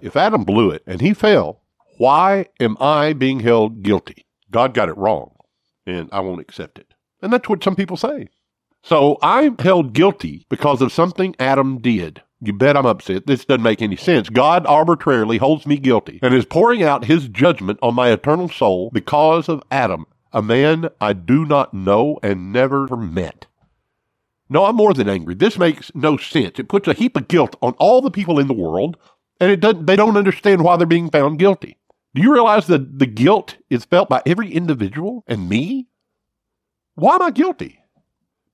If 0.00 0.16
Adam 0.16 0.44
blew 0.44 0.70
it 0.70 0.82
and 0.86 1.00
he 1.00 1.12
fell, 1.12 1.62
why 1.98 2.46
am 2.60 2.76
I 2.80 3.12
being 3.12 3.40
held 3.40 3.82
guilty? 3.82 4.26
God 4.50 4.72
got 4.72 4.88
it 4.88 4.96
wrong, 4.96 5.34
and 5.86 6.08
I 6.12 6.20
won't 6.20 6.40
accept 6.40 6.78
it. 6.78 6.94
And 7.20 7.32
that's 7.32 7.48
what 7.48 7.64
some 7.64 7.74
people 7.74 7.96
say. 7.96 8.28
So 8.82 9.18
I'm 9.22 9.58
held 9.58 9.92
guilty 9.92 10.46
because 10.48 10.80
of 10.80 10.92
something 10.92 11.34
Adam 11.38 11.78
did. 11.78 12.22
You 12.40 12.52
bet 12.52 12.76
I'm 12.76 12.86
upset. 12.86 13.26
This 13.26 13.44
doesn't 13.44 13.64
make 13.64 13.82
any 13.82 13.96
sense. 13.96 14.28
God 14.28 14.64
arbitrarily 14.66 15.38
holds 15.38 15.66
me 15.66 15.76
guilty 15.76 16.20
and 16.22 16.32
is 16.32 16.44
pouring 16.44 16.84
out 16.84 17.06
his 17.06 17.28
judgment 17.28 17.80
on 17.82 17.96
my 17.96 18.10
eternal 18.10 18.48
soul 18.48 18.90
because 18.92 19.48
of 19.48 19.64
Adam, 19.72 20.06
a 20.32 20.40
man 20.40 20.88
I 21.00 21.14
do 21.14 21.44
not 21.44 21.74
know 21.74 22.20
and 22.22 22.52
never 22.52 22.86
met. 22.96 23.46
No, 24.48 24.64
I'm 24.64 24.76
more 24.76 24.94
than 24.94 25.08
angry. 25.08 25.34
This 25.34 25.58
makes 25.58 25.90
no 25.94 26.16
sense. 26.16 26.60
It 26.60 26.68
puts 26.68 26.86
a 26.86 26.94
heap 26.94 27.16
of 27.16 27.26
guilt 27.26 27.56
on 27.60 27.72
all 27.72 28.00
the 28.00 28.10
people 28.10 28.38
in 28.38 28.46
the 28.46 28.54
world, 28.54 28.96
and 29.40 29.50
it 29.50 29.60
doesn't, 29.60 29.86
they 29.86 29.96
don't 29.96 30.16
understand 30.16 30.62
why 30.62 30.76
they're 30.76 30.86
being 30.86 31.10
found 31.10 31.38
guilty. 31.38 31.76
Do 32.14 32.22
you 32.22 32.32
realize 32.32 32.66
that 32.66 32.98
the 32.98 33.06
guilt 33.06 33.56
is 33.70 33.84
felt 33.84 34.08
by 34.08 34.22
every 34.26 34.50
individual 34.50 35.24
and 35.26 35.48
me? 35.48 35.86
Why 36.94 37.14
am 37.14 37.22
I 37.22 37.30
guilty? 37.30 37.80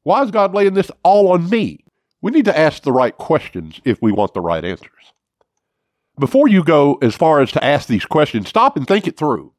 Why 0.02 0.22
is 0.22 0.30
God 0.30 0.54
laying 0.54 0.74
this 0.74 0.90
all 1.02 1.32
on 1.32 1.48
me? 1.48 1.84
We 2.20 2.30
need 2.30 2.44
to 2.44 2.58
ask 2.58 2.82
the 2.82 2.92
right 2.92 3.16
questions 3.16 3.80
if 3.84 4.00
we 4.02 4.12
want 4.12 4.34
the 4.34 4.40
right 4.40 4.64
answers. 4.64 4.90
Before 6.18 6.48
you 6.48 6.62
go 6.62 6.98
as 7.02 7.14
far 7.14 7.40
as 7.40 7.50
to 7.52 7.64
ask 7.64 7.88
these 7.88 8.04
questions, 8.04 8.48
stop 8.48 8.76
and 8.76 8.86
think 8.86 9.06
it 9.06 9.16
through. 9.16 9.52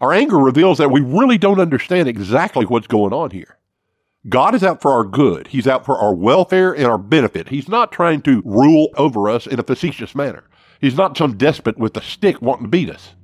Our 0.00 0.12
anger 0.12 0.36
reveals 0.36 0.78
that 0.78 0.90
we 0.90 1.00
really 1.00 1.38
don't 1.38 1.60
understand 1.60 2.08
exactly 2.08 2.66
what's 2.66 2.86
going 2.86 3.12
on 3.12 3.30
here. 3.30 3.55
God 4.28 4.54
is 4.56 4.64
out 4.64 4.82
for 4.82 4.90
our 4.90 5.04
good. 5.04 5.48
He's 5.48 5.68
out 5.68 5.84
for 5.84 5.96
our 5.96 6.14
welfare 6.14 6.74
and 6.74 6.86
our 6.86 6.98
benefit. 6.98 7.48
He's 7.48 7.68
not 7.68 7.92
trying 7.92 8.22
to 8.22 8.42
rule 8.44 8.88
over 8.96 9.28
us 9.28 9.46
in 9.46 9.60
a 9.60 9.64
facetious 9.64 10.14
manner. 10.14 10.44
He's 10.80 10.96
not 10.96 11.16
some 11.16 11.36
despot 11.36 11.78
with 11.78 11.96
a 11.96 12.02
stick 12.02 12.42
wanting 12.42 12.64
to 12.64 12.70
beat 12.70 12.90
us. 12.90 13.14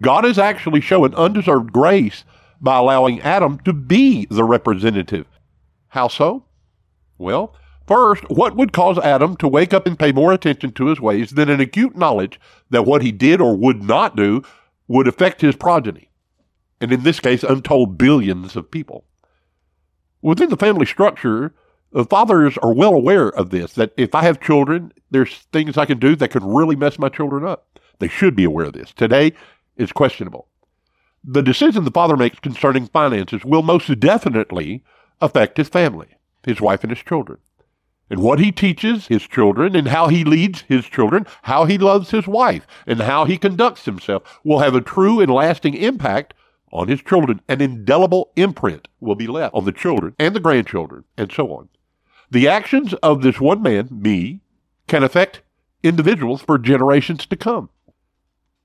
God 0.00 0.24
is 0.24 0.38
actually 0.38 0.80
showing 0.80 1.14
undeserved 1.14 1.72
grace 1.72 2.24
by 2.60 2.78
allowing 2.78 3.20
Adam 3.22 3.58
to 3.64 3.72
be 3.72 4.26
the 4.30 4.44
representative. 4.44 5.26
How 5.88 6.06
so? 6.08 6.44
Well, 7.18 7.56
first, 7.86 8.30
what 8.30 8.56
would 8.56 8.72
cause 8.72 8.98
Adam 8.98 9.36
to 9.38 9.48
wake 9.48 9.74
up 9.74 9.86
and 9.86 9.98
pay 9.98 10.12
more 10.12 10.32
attention 10.32 10.72
to 10.72 10.86
his 10.86 11.00
ways 11.00 11.32
than 11.32 11.48
an 11.48 11.60
acute 11.60 11.96
knowledge 11.96 12.38
that 12.70 12.86
what 12.86 13.02
he 13.02 13.10
did 13.10 13.40
or 13.40 13.56
would 13.56 13.82
not 13.82 14.16
do 14.16 14.42
would 14.86 15.08
affect 15.08 15.40
his 15.40 15.56
progeny? 15.56 16.08
And 16.80 16.92
in 16.92 17.02
this 17.02 17.20
case, 17.20 17.42
untold 17.42 17.98
billions 17.98 18.54
of 18.54 18.70
people. 18.70 19.04
Within 20.22 20.48
the 20.48 20.56
family 20.56 20.86
structure, 20.86 21.52
the 21.90 22.04
fathers 22.04 22.56
are 22.58 22.72
well 22.72 22.94
aware 22.94 23.28
of 23.28 23.50
this, 23.50 23.74
that 23.74 23.92
if 23.96 24.14
I 24.14 24.22
have 24.22 24.40
children, 24.40 24.92
there's 25.10 25.34
things 25.52 25.76
I 25.76 25.84
can 25.84 25.98
do 25.98 26.16
that 26.16 26.30
could 26.30 26.44
really 26.44 26.76
mess 26.76 26.98
my 26.98 27.08
children 27.08 27.44
up. 27.44 27.78
They 27.98 28.08
should 28.08 28.34
be 28.34 28.44
aware 28.44 28.66
of 28.66 28.72
this. 28.72 28.92
Today, 28.92 29.32
it's 29.76 29.92
questionable. 29.92 30.48
The 31.24 31.42
decision 31.42 31.84
the 31.84 31.90
father 31.90 32.16
makes 32.16 32.40
concerning 32.40 32.86
finances 32.86 33.44
will 33.44 33.62
most 33.62 34.00
definitely 34.00 34.82
affect 35.20 35.56
his 35.56 35.68
family, 35.68 36.08
his 36.44 36.60
wife 36.60 36.82
and 36.82 36.90
his 36.90 37.02
children. 37.02 37.38
And 38.10 38.20
what 38.20 38.38
he 38.38 38.52
teaches 38.52 39.06
his 39.06 39.22
children 39.22 39.74
and 39.74 39.88
how 39.88 40.08
he 40.08 40.24
leads 40.24 40.62
his 40.62 40.86
children, 40.86 41.26
how 41.42 41.64
he 41.64 41.78
loves 41.78 42.10
his 42.10 42.26
wife, 42.26 42.66
and 42.86 43.00
how 43.00 43.24
he 43.24 43.38
conducts 43.38 43.84
himself 43.84 44.40
will 44.44 44.58
have 44.58 44.74
a 44.74 44.80
true 44.80 45.20
and 45.20 45.32
lasting 45.32 45.74
impact 45.74 46.34
on 46.72 46.88
his 46.88 47.02
children. 47.02 47.40
An 47.48 47.60
indelible 47.60 48.32
imprint 48.36 48.88
will 49.00 49.14
be 49.14 49.26
left 49.26 49.54
on 49.54 49.64
the 49.64 49.72
children 49.72 50.14
and 50.18 50.34
the 50.34 50.40
grandchildren, 50.40 51.04
and 51.16 51.30
so 51.30 51.52
on. 51.52 51.68
The 52.30 52.48
actions 52.48 52.94
of 52.94 53.22
this 53.22 53.40
one 53.40 53.62
man, 53.62 53.88
me, 53.90 54.40
can 54.88 55.04
affect 55.04 55.42
individuals 55.82 56.42
for 56.42 56.58
generations 56.58 57.26
to 57.26 57.36
come. 57.36 57.68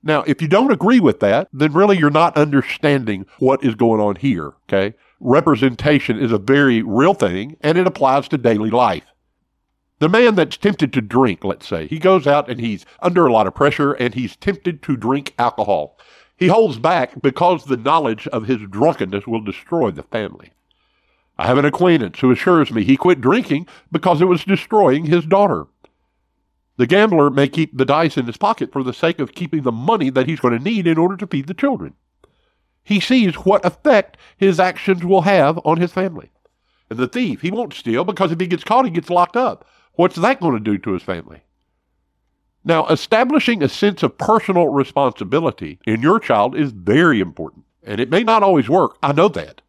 Now, 0.02 0.22
if 0.26 0.40
you 0.40 0.48
don't 0.48 0.72
agree 0.72 1.00
with 1.00 1.20
that, 1.20 1.48
then 1.52 1.72
really 1.72 1.98
you're 1.98 2.10
not 2.10 2.36
understanding 2.36 3.26
what 3.38 3.64
is 3.64 3.74
going 3.74 4.00
on 4.00 4.16
here, 4.16 4.54
okay? 4.64 4.96
Representation 5.20 6.18
is 6.18 6.32
a 6.32 6.38
very 6.38 6.82
real 6.82 7.14
thing, 7.14 7.56
and 7.60 7.76
it 7.76 7.86
applies 7.86 8.28
to 8.28 8.38
daily 8.38 8.70
life. 8.70 9.04
The 9.98 10.08
man 10.08 10.36
that's 10.36 10.56
tempted 10.56 10.92
to 10.92 11.00
drink, 11.00 11.42
let's 11.42 11.66
say, 11.66 11.88
he 11.88 11.98
goes 11.98 12.26
out 12.26 12.48
and 12.48 12.60
he's 12.60 12.86
under 13.02 13.26
a 13.26 13.32
lot 13.32 13.48
of 13.48 13.54
pressure 13.54 13.92
and 13.92 14.14
he's 14.14 14.36
tempted 14.36 14.80
to 14.84 14.96
drink 14.96 15.34
alcohol. 15.38 15.98
He 16.38 16.46
holds 16.46 16.78
back 16.78 17.20
because 17.20 17.64
the 17.64 17.76
knowledge 17.76 18.28
of 18.28 18.46
his 18.46 18.60
drunkenness 18.70 19.26
will 19.26 19.40
destroy 19.40 19.90
the 19.90 20.04
family. 20.04 20.52
I 21.36 21.46
have 21.46 21.58
an 21.58 21.64
acquaintance 21.64 22.20
who 22.20 22.30
assures 22.30 22.70
me 22.70 22.84
he 22.84 22.96
quit 22.96 23.20
drinking 23.20 23.66
because 23.90 24.20
it 24.20 24.26
was 24.26 24.44
destroying 24.44 25.06
his 25.06 25.24
daughter. 25.24 25.66
The 26.76 26.86
gambler 26.86 27.28
may 27.28 27.48
keep 27.48 27.76
the 27.76 27.84
dice 27.84 28.16
in 28.16 28.26
his 28.26 28.36
pocket 28.36 28.72
for 28.72 28.84
the 28.84 28.92
sake 28.92 29.18
of 29.18 29.34
keeping 29.34 29.62
the 29.62 29.72
money 29.72 30.10
that 30.10 30.28
he's 30.28 30.38
going 30.38 30.56
to 30.56 30.62
need 30.62 30.86
in 30.86 30.96
order 30.96 31.16
to 31.16 31.26
feed 31.26 31.48
the 31.48 31.54
children. 31.54 31.94
He 32.84 33.00
sees 33.00 33.34
what 33.34 33.64
effect 33.64 34.16
his 34.36 34.60
actions 34.60 35.04
will 35.04 35.22
have 35.22 35.58
on 35.64 35.80
his 35.80 35.92
family. 35.92 36.30
And 36.88 36.98
the 37.00 37.08
thief, 37.08 37.42
he 37.42 37.50
won't 37.50 37.74
steal 37.74 38.04
because 38.04 38.30
if 38.30 38.38
he 38.38 38.46
gets 38.46 38.64
caught, 38.64 38.84
he 38.84 38.92
gets 38.92 39.10
locked 39.10 39.36
up. 39.36 39.66
What's 39.94 40.16
that 40.16 40.40
going 40.40 40.54
to 40.54 40.60
do 40.60 40.78
to 40.78 40.92
his 40.92 41.02
family? 41.02 41.42
Now, 42.64 42.86
establishing 42.88 43.62
a 43.62 43.68
sense 43.68 44.02
of 44.02 44.18
personal 44.18 44.68
responsibility 44.68 45.78
in 45.86 46.02
your 46.02 46.20
child 46.20 46.56
is 46.56 46.72
very 46.72 47.20
important. 47.20 47.64
And 47.82 48.00
it 48.00 48.10
may 48.10 48.22
not 48.22 48.42
always 48.42 48.68
work. 48.68 48.98
I 49.02 49.12
know 49.12 49.28
that. 49.28 49.62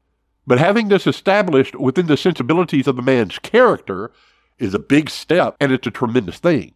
But 0.45 0.59
having 0.59 0.87
this 0.87 1.05
established 1.05 1.75
within 1.75 2.07
the 2.07 2.17
sensibilities 2.17 2.87
of 2.87 2.97
a 2.97 3.03
man's 3.03 3.39
character 3.39 4.11
is 4.57 4.73
a 4.73 4.79
big 4.79 5.09
step 5.09 5.55
and 5.59 5.71
it's 5.71 5.87
a 5.87 5.91
tremendous 5.91 6.39
thing. 6.39 6.73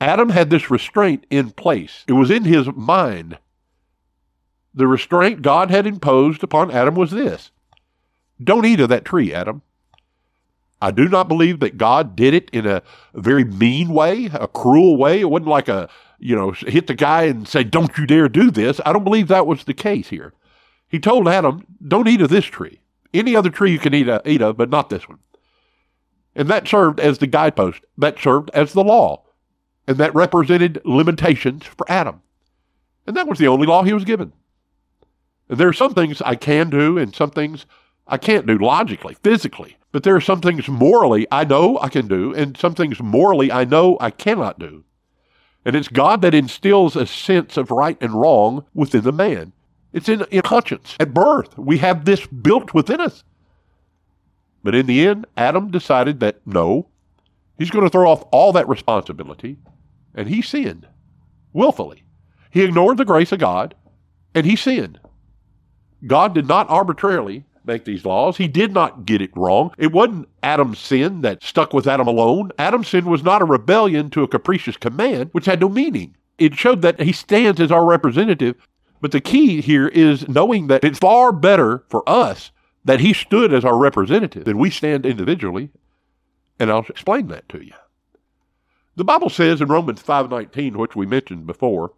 Adam 0.00 0.30
had 0.30 0.50
this 0.50 0.70
restraint 0.70 1.26
in 1.30 1.50
place. 1.50 2.04
It 2.08 2.12
was 2.12 2.30
in 2.30 2.44
his 2.44 2.66
mind. 2.74 3.38
The 4.74 4.86
restraint 4.86 5.42
God 5.42 5.70
had 5.70 5.86
imposed 5.86 6.42
upon 6.42 6.70
Adam 6.70 6.94
was 6.94 7.10
this 7.10 7.50
Don't 8.42 8.66
eat 8.66 8.80
of 8.80 8.88
that 8.88 9.04
tree, 9.04 9.32
Adam. 9.32 9.62
I 10.80 10.90
do 10.90 11.08
not 11.08 11.28
believe 11.28 11.60
that 11.60 11.78
God 11.78 12.14
did 12.14 12.34
it 12.34 12.50
in 12.52 12.66
a 12.66 12.82
very 13.14 13.44
mean 13.44 13.88
way, 13.88 14.26
a 14.32 14.48
cruel 14.48 14.96
way. 14.96 15.20
It 15.20 15.30
wasn't 15.30 15.48
like 15.48 15.68
a, 15.68 15.88
you 16.18 16.36
know, 16.36 16.50
hit 16.52 16.86
the 16.86 16.94
guy 16.94 17.24
and 17.24 17.48
say, 17.48 17.64
Don't 17.64 17.96
you 17.96 18.06
dare 18.06 18.28
do 18.28 18.50
this. 18.50 18.80
I 18.84 18.92
don't 18.92 19.04
believe 19.04 19.28
that 19.28 19.46
was 19.46 19.64
the 19.64 19.74
case 19.74 20.08
here. 20.08 20.34
He 20.88 20.98
told 20.98 21.28
Adam, 21.28 21.66
Don't 21.86 22.08
eat 22.08 22.20
of 22.20 22.28
this 22.28 22.44
tree. 22.44 22.80
Any 23.12 23.36
other 23.36 23.50
tree 23.50 23.72
you 23.72 23.78
can 23.78 23.94
eat, 23.94 24.08
uh, 24.08 24.20
eat 24.26 24.42
of, 24.42 24.56
but 24.56 24.70
not 24.70 24.90
this 24.90 25.08
one. 25.08 25.18
And 26.34 26.48
that 26.48 26.66
served 26.66 26.98
as 26.98 27.18
the 27.18 27.26
guidepost. 27.26 27.80
That 27.96 28.18
served 28.18 28.50
as 28.52 28.72
the 28.72 28.84
law. 28.84 29.24
And 29.86 29.98
that 29.98 30.14
represented 30.14 30.80
limitations 30.84 31.64
for 31.64 31.90
Adam. 31.90 32.22
And 33.06 33.16
that 33.16 33.28
was 33.28 33.38
the 33.38 33.48
only 33.48 33.66
law 33.66 33.82
he 33.82 33.92
was 33.92 34.04
given. 34.04 34.32
And 35.48 35.58
there 35.58 35.68
are 35.68 35.74
some 35.74 35.94
things 35.94 36.22
I 36.22 36.34
can 36.34 36.70
do 36.70 36.98
and 36.98 37.14
some 37.14 37.30
things 37.30 37.66
I 38.06 38.18
can't 38.18 38.46
do 38.46 38.58
logically, 38.58 39.16
physically. 39.22 39.76
But 39.94 40.02
there 40.02 40.16
are 40.16 40.20
some 40.20 40.40
things 40.40 40.66
morally 40.66 41.24
I 41.30 41.44
know 41.44 41.78
I 41.78 41.88
can 41.88 42.08
do 42.08 42.34
and 42.34 42.56
some 42.56 42.74
things 42.74 43.00
morally 43.00 43.52
I 43.52 43.64
know 43.64 43.96
I 44.00 44.10
cannot 44.10 44.58
do. 44.58 44.82
And 45.64 45.76
it's 45.76 45.86
God 45.86 46.20
that 46.22 46.34
instills 46.34 46.96
a 46.96 47.06
sense 47.06 47.56
of 47.56 47.70
right 47.70 47.96
and 48.00 48.12
wrong 48.12 48.64
within 48.74 49.04
the 49.04 49.12
man. 49.12 49.52
It's 49.92 50.08
in, 50.08 50.24
in 50.32 50.42
conscience. 50.42 50.96
At 50.98 51.14
birth, 51.14 51.56
we 51.56 51.78
have 51.78 52.06
this 52.06 52.26
built 52.26 52.74
within 52.74 53.00
us. 53.00 53.22
But 54.64 54.74
in 54.74 54.86
the 54.86 55.06
end, 55.06 55.26
Adam 55.36 55.70
decided 55.70 56.18
that 56.18 56.44
no, 56.44 56.88
he's 57.56 57.70
going 57.70 57.84
to 57.84 57.90
throw 57.90 58.10
off 58.10 58.24
all 58.32 58.52
that 58.54 58.68
responsibility, 58.68 59.58
and 60.12 60.28
he 60.28 60.42
sinned 60.42 60.88
willfully. 61.52 62.02
He 62.50 62.64
ignored 62.64 62.96
the 62.96 63.04
grace 63.04 63.30
of 63.30 63.38
God, 63.38 63.76
and 64.34 64.44
he 64.44 64.56
sinned. 64.56 64.98
God 66.04 66.34
did 66.34 66.48
not 66.48 66.68
arbitrarily 66.68 67.44
make 67.66 67.84
these 67.84 68.04
laws. 68.04 68.36
He 68.36 68.48
did 68.48 68.72
not 68.72 69.06
get 69.06 69.22
it 69.22 69.36
wrong. 69.36 69.72
It 69.78 69.92
wasn't 69.92 70.28
Adam's 70.42 70.78
sin 70.78 71.22
that 71.22 71.42
stuck 71.42 71.72
with 71.72 71.86
Adam 71.86 72.06
alone. 72.06 72.50
Adam's 72.58 72.88
sin 72.88 73.06
was 73.06 73.22
not 73.22 73.42
a 73.42 73.46
rebellion 73.46 74.10
to 74.10 74.22
a 74.22 74.28
capricious 74.28 74.76
command, 74.76 75.30
which 75.32 75.46
had 75.46 75.60
no 75.60 75.68
meaning. 75.68 76.16
It 76.38 76.54
showed 76.54 76.82
that 76.82 77.00
he 77.00 77.12
stands 77.12 77.60
as 77.60 77.70
our 77.70 77.84
representative 77.84 78.56
but 79.04 79.12
the 79.12 79.20
key 79.20 79.60
here 79.60 79.88
is 79.88 80.26
knowing 80.30 80.68
that 80.68 80.82
it's 80.82 80.98
far 80.98 81.30
better 81.30 81.84
for 81.90 82.02
us 82.08 82.50
that 82.86 83.00
he 83.00 83.12
stood 83.12 83.52
as 83.52 83.62
our 83.62 83.76
representative 83.76 84.46
than 84.46 84.56
we 84.56 84.70
stand 84.70 85.04
individually. 85.04 85.68
And 86.58 86.70
I'll 86.70 86.86
explain 86.88 87.26
that 87.26 87.46
to 87.50 87.62
you. 87.62 87.74
The 88.96 89.04
Bible 89.04 89.28
says 89.28 89.60
in 89.60 89.68
Romans 89.68 90.02
5:19, 90.02 90.76
which 90.76 90.96
we 90.96 91.04
mentioned 91.04 91.46
before, 91.46 91.92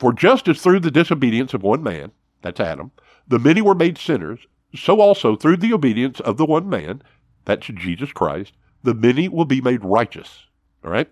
for 0.00 0.12
just 0.12 0.48
as 0.48 0.60
through 0.60 0.80
the 0.80 0.90
disobedience 0.90 1.54
of 1.54 1.62
one 1.62 1.84
man, 1.84 2.10
that's 2.42 2.58
Adam, 2.58 2.90
the 3.28 3.38
many 3.38 3.62
were 3.62 3.76
made 3.76 3.96
sinners, 3.96 4.48
so 4.76 5.00
also 5.00 5.36
through 5.36 5.58
the 5.58 5.72
obedience 5.72 6.20
of 6.20 6.36
the 6.36 6.46
one 6.46 6.68
man, 6.68 7.02
that's 7.44 7.66
Jesus 7.66 8.12
Christ, 8.12 8.52
the 8.82 8.94
many 8.94 9.28
will 9.28 9.44
be 9.44 9.60
made 9.60 9.84
righteous. 9.84 10.46
All 10.84 10.90
right? 10.90 11.10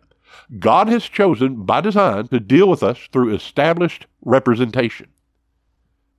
God 0.58 0.88
has 0.88 1.04
chosen 1.04 1.64
by 1.64 1.80
design 1.80 2.28
to 2.28 2.40
deal 2.40 2.68
with 2.68 2.82
us 2.82 3.08
through 3.12 3.34
established 3.34 4.06
representation. 4.24 5.08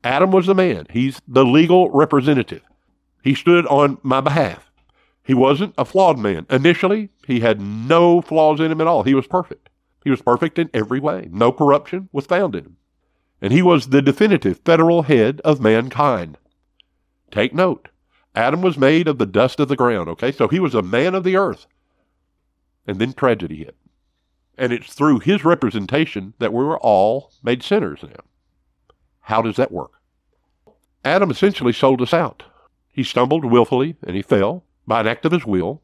Adam 0.04 0.32
was 0.32 0.46
the 0.46 0.56
man. 0.56 0.86
He's 0.90 1.22
the 1.28 1.46
legal 1.46 1.90
representative. 1.92 2.62
He 3.24 3.34
stood 3.34 3.66
on 3.68 3.98
my 4.04 4.22
behalf. 4.22 4.72
He 5.24 5.34
wasn't 5.34 5.74
a 5.78 5.86
flawed 5.86 6.20
man. 6.20 6.46
Initially, 6.50 7.10
he 7.26 7.40
had 7.40 7.60
no 7.60 8.22
flaws 8.22 8.60
in 8.60 8.72
him 8.72 8.82
at 8.82 8.88
all. 8.88 9.04
He 9.04 9.16
was 9.16 9.26
perfect. 9.26 9.70
He 10.04 10.12
was 10.12 10.22
perfect 10.22 10.60
in 10.60 10.70
every 10.74 11.00
way. 11.00 11.28
No 11.32 11.52
corruption 11.52 12.10
was 12.12 12.28
found 12.28 12.56
in 12.56 12.66
him. 12.66 12.78
And 13.42 13.52
he 13.52 13.64
was 13.64 13.88
the 13.88 14.04
definitive 14.04 14.60
federal 14.64 15.02
head 15.04 15.42
of 15.44 15.60
mankind. 15.60 16.38
Take 17.36 17.54
note. 17.54 17.90
Adam 18.34 18.62
was 18.62 18.78
made 18.78 19.10
of 19.10 19.18
the 19.18 19.26
dust 19.26 19.60
of 19.60 19.68
the 19.68 19.76
ground, 19.76 20.08
okay? 20.08 20.32
So 20.32 20.48
he 20.48 20.62
was 20.62 20.74
a 20.74 20.82
man 20.82 21.14
of 21.14 21.26
the 21.26 21.36
earth. 21.36 21.68
And 22.88 22.98
then 22.98 23.12
tragedy 23.12 23.58
hit. 23.58 23.76
And 24.58 24.72
it's 24.72 24.94
through 24.94 25.20
his 25.20 25.44
representation 25.44 26.34
that 26.40 26.54
we 26.54 26.64
were 26.64 26.80
all 26.80 27.34
made 27.44 27.62
sinners 27.62 28.00
now. 28.04 28.24
How 29.20 29.42
does 29.42 29.58
that 29.58 29.74
work? 29.74 29.92
Adam 31.04 31.30
essentially 31.30 31.74
sold 31.74 32.02
us 32.02 32.14
out. 32.14 32.44
He 32.90 33.04
stumbled 33.04 33.44
willfully 33.44 33.98
and 34.02 34.16
he 34.16 34.22
fell 34.22 34.64
by 34.88 35.02
an 35.02 35.08
act 35.08 35.26
of 35.26 35.34
his 35.34 35.46
will. 35.46 35.82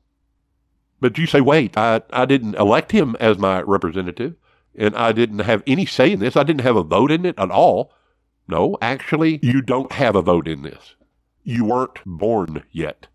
But 1.02 1.18
you 1.18 1.26
say, 1.26 1.42
wait, 1.42 1.78
I, 1.78 2.02
I 2.14 2.24
didn't 2.24 2.56
elect 2.56 2.94
him 2.94 3.18
as 3.20 3.38
my 3.38 3.62
representative 3.64 4.36
and 4.74 4.96
I 4.96 5.12
didn't 5.12 5.40
have 5.40 5.64
any 5.68 5.86
say 5.86 6.14
in 6.14 6.22
this. 6.22 6.38
I 6.38 6.44
didn't 6.44 6.62
have 6.62 6.78
a 6.78 6.84
vote 6.84 7.12
in 7.12 7.26
it 7.26 7.38
at 7.38 7.52
all. 7.52 7.92
No, 8.48 8.78
actually, 8.82 9.40
you 9.44 9.62
don't 9.62 9.92
have 9.92 10.16
a 10.16 10.22
vote 10.22 10.48
in 10.48 10.62
this. 10.62 10.96
You 11.44 11.66
weren't 11.66 12.00
born 12.06 12.64
yet. 12.72 13.08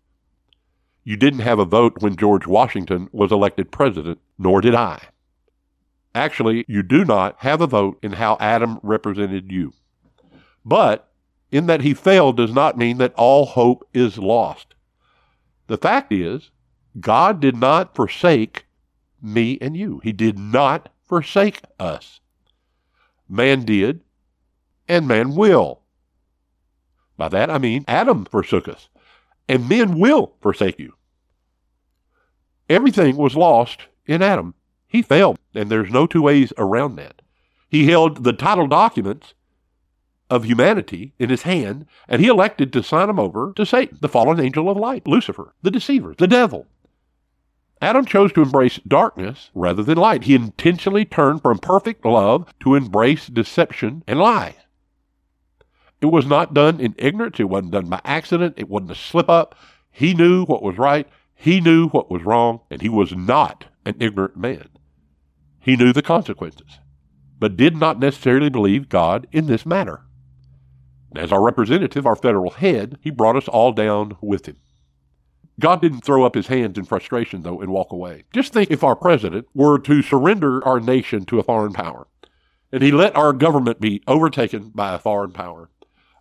You 1.03 1.15
didn't 1.15 1.39
have 1.39 1.59
a 1.59 1.65
vote 1.65 2.01
when 2.01 2.17
George 2.17 2.45
Washington 2.45 3.07
was 3.11 3.31
elected 3.31 3.71
president, 3.71 4.19
nor 4.37 4.59
did 4.59 4.75
I. 4.75 5.01
Actually, 6.13 6.65
you 6.67 6.83
do 6.83 7.05
not 7.05 7.35
have 7.39 7.61
a 7.61 7.67
vote 7.67 7.97
in 8.01 8.13
how 8.13 8.37
Adam 8.39 8.79
represented 8.83 9.51
you. 9.51 9.71
But 10.65 11.09
in 11.51 11.67
that 11.67 11.81
he 11.81 11.93
failed 11.93 12.37
does 12.37 12.51
not 12.51 12.77
mean 12.77 12.97
that 12.97 13.13
all 13.15 13.45
hope 13.45 13.87
is 13.93 14.17
lost. 14.17 14.75
The 15.67 15.77
fact 15.77 16.11
is, 16.11 16.51
God 16.99 17.39
did 17.39 17.55
not 17.55 17.95
forsake 17.95 18.65
me 19.21 19.57
and 19.61 19.77
you. 19.77 19.99
He 20.03 20.11
did 20.11 20.37
not 20.37 20.89
forsake 21.05 21.61
us. 21.79 22.19
Man 23.29 23.63
did, 23.63 24.01
and 24.87 25.07
man 25.07 25.35
will. 25.35 25.81
By 27.17 27.29
that 27.29 27.49
I 27.49 27.57
mean 27.57 27.83
Adam 27.87 28.25
forsook 28.25 28.67
us, 28.67 28.89
and 29.49 29.67
men 29.67 29.99
will 29.99 30.33
forsake 30.41 30.79
you. 30.79 30.93
Everything 32.69 33.17
was 33.17 33.35
lost 33.35 33.87
in 34.05 34.21
Adam. 34.21 34.53
He 34.87 35.01
failed, 35.01 35.37
and 35.53 35.69
there's 35.69 35.91
no 35.91 36.07
two 36.07 36.21
ways 36.21 36.53
around 36.57 36.95
that. 36.95 37.21
He 37.69 37.87
held 37.87 38.23
the 38.23 38.33
title 38.33 38.67
documents 38.67 39.33
of 40.29 40.43
humanity 40.43 41.13
in 41.19 41.29
his 41.29 41.43
hand, 41.43 41.85
and 42.07 42.21
he 42.21 42.27
elected 42.27 42.71
to 42.73 42.83
sign 42.83 43.07
them 43.07 43.19
over 43.19 43.53
to 43.55 43.65
Satan, 43.65 43.97
the 44.01 44.09
fallen 44.09 44.39
angel 44.39 44.69
of 44.69 44.77
light, 44.77 45.07
Lucifer, 45.07 45.53
the 45.61 45.71
deceiver, 45.71 46.13
the 46.17 46.27
devil. 46.27 46.67
Adam 47.81 48.05
chose 48.05 48.33
to 48.33 48.41
embrace 48.41 48.79
darkness 48.87 49.51
rather 49.53 49.83
than 49.83 49.97
light. 49.97 50.23
He 50.23 50.35
intentionally 50.35 51.05
turned 51.05 51.41
from 51.41 51.59
perfect 51.59 52.03
love 52.05 52.51
to 52.61 52.75
embrace 52.75 53.27
deception 53.27 54.03
and 54.07 54.19
lies. 54.19 54.55
It 56.01 56.07
was 56.07 56.25
not 56.25 56.53
done 56.53 56.79
in 56.79 56.95
ignorance. 56.97 57.39
It 57.39 57.49
wasn't 57.49 57.71
done 57.71 57.89
by 57.89 58.01
accident. 58.03 58.55
It 58.57 58.69
wasn't 58.69 58.91
a 58.91 58.95
slip 58.95 59.29
up. 59.29 59.55
He 59.91 60.13
knew 60.13 60.45
what 60.45 60.61
was 60.61 60.77
right. 60.77 61.07
He 61.33 61.59
knew 61.61 61.89
what 61.89 62.11
was 62.11 62.23
wrong, 62.23 62.61
and 62.69 62.81
he 62.81 62.89
was 62.89 63.15
not 63.15 63.65
an 63.85 63.95
ignorant 63.99 64.37
man. 64.37 64.69
He 65.59 65.75
knew 65.75 65.93
the 65.93 66.01
consequences, 66.01 66.79
but 67.39 67.57
did 67.57 67.77
not 67.77 67.99
necessarily 67.99 68.49
believe 68.49 68.89
God 68.89 69.27
in 69.31 69.47
this 69.47 69.65
matter. 69.65 70.01
As 71.15 71.31
our 71.31 71.43
representative, 71.43 72.05
our 72.05 72.15
federal 72.15 72.51
head, 72.51 72.97
he 73.01 73.09
brought 73.09 73.35
us 73.35 73.47
all 73.47 73.71
down 73.71 74.17
with 74.21 74.47
him. 74.47 74.57
God 75.59 75.81
didn't 75.81 76.01
throw 76.01 76.23
up 76.23 76.35
his 76.35 76.47
hands 76.47 76.77
in 76.77 76.85
frustration, 76.85 77.41
though, 77.41 77.61
and 77.61 77.71
walk 77.71 77.91
away. 77.91 78.23
Just 78.31 78.53
think 78.53 78.69
if 78.69 78.83
our 78.83 78.95
president 78.95 79.47
were 79.55 79.79
to 79.79 80.03
surrender 80.03 80.63
our 80.63 80.79
nation 80.79 81.25
to 81.25 81.39
a 81.39 81.43
foreign 81.43 81.73
power, 81.73 82.07
and 82.71 82.83
he 82.83 82.91
let 82.91 83.15
our 83.15 83.33
government 83.33 83.79
be 83.79 84.03
overtaken 84.07 84.69
by 84.75 84.93
a 84.93 84.99
foreign 84.99 85.31
power. 85.31 85.69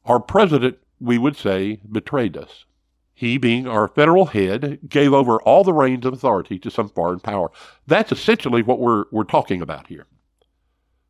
Our 0.06 0.20
president, 0.20 0.78
we 1.00 1.18
would 1.18 1.36
say, 1.36 1.80
betrayed 1.90 2.36
us. 2.36 2.64
He, 3.12 3.38
being 3.38 3.66
our 3.66 3.88
federal 3.88 4.26
head, 4.26 4.78
gave 4.88 5.12
over 5.12 5.40
all 5.42 5.64
the 5.64 5.72
reins 5.72 6.04
of 6.04 6.12
authority 6.12 6.58
to 6.58 6.70
some 6.70 6.90
foreign 6.90 7.20
power. 7.20 7.50
That's 7.86 8.12
essentially 8.12 8.62
what 8.62 8.78
we're, 8.78 9.04
we're 9.10 9.24
talking 9.24 9.62
about 9.62 9.86
here. 9.86 10.06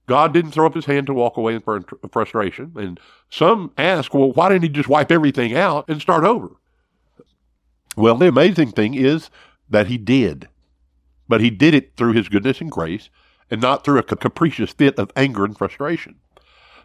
God 0.06 0.32
didn't 0.32 0.52
throw 0.52 0.66
up 0.66 0.74
his 0.74 0.84
hand 0.84 1.08
to 1.08 1.14
walk 1.14 1.36
away 1.36 1.54
in 1.54 1.62
frustration. 2.12 2.72
And 2.76 3.00
some 3.28 3.72
ask, 3.76 4.14
well, 4.14 4.30
why 4.32 4.48
didn't 4.48 4.62
he 4.62 4.68
just 4.68 4.88
wipe 4.88 5.10
everything 5.10 5.54
out 5.54 5.88
and 5.88 6.00
start 6.00 6.24
over? 6.24 6.50
Well, 7.96 8.14
the 8.14 8.28
amazing 8.28 8.70
thing 8.70 8.94
is 8.94 9.30
that 9.68 9.88
he 9.88 9.98
did. 9.98 10.48
But 11.28 11.40
he 11.40 11.50
did 11.50 11.74
it 11.74 11.96
through 11.96 12.12
his 12.12 12.28
goodness 12.28 12.60
and 12.60 12.70
grace 12.70 13.10
and 13.50 13.60
not 13.60 13.84
through 13.84 13.98
a 13.98 14.04
capricious 14.04 14.72
fit 14.72 14.96
of 14.96 15.10
anger 15.16 15.44
and 15.44 15.58
frustration. 15.58 16.20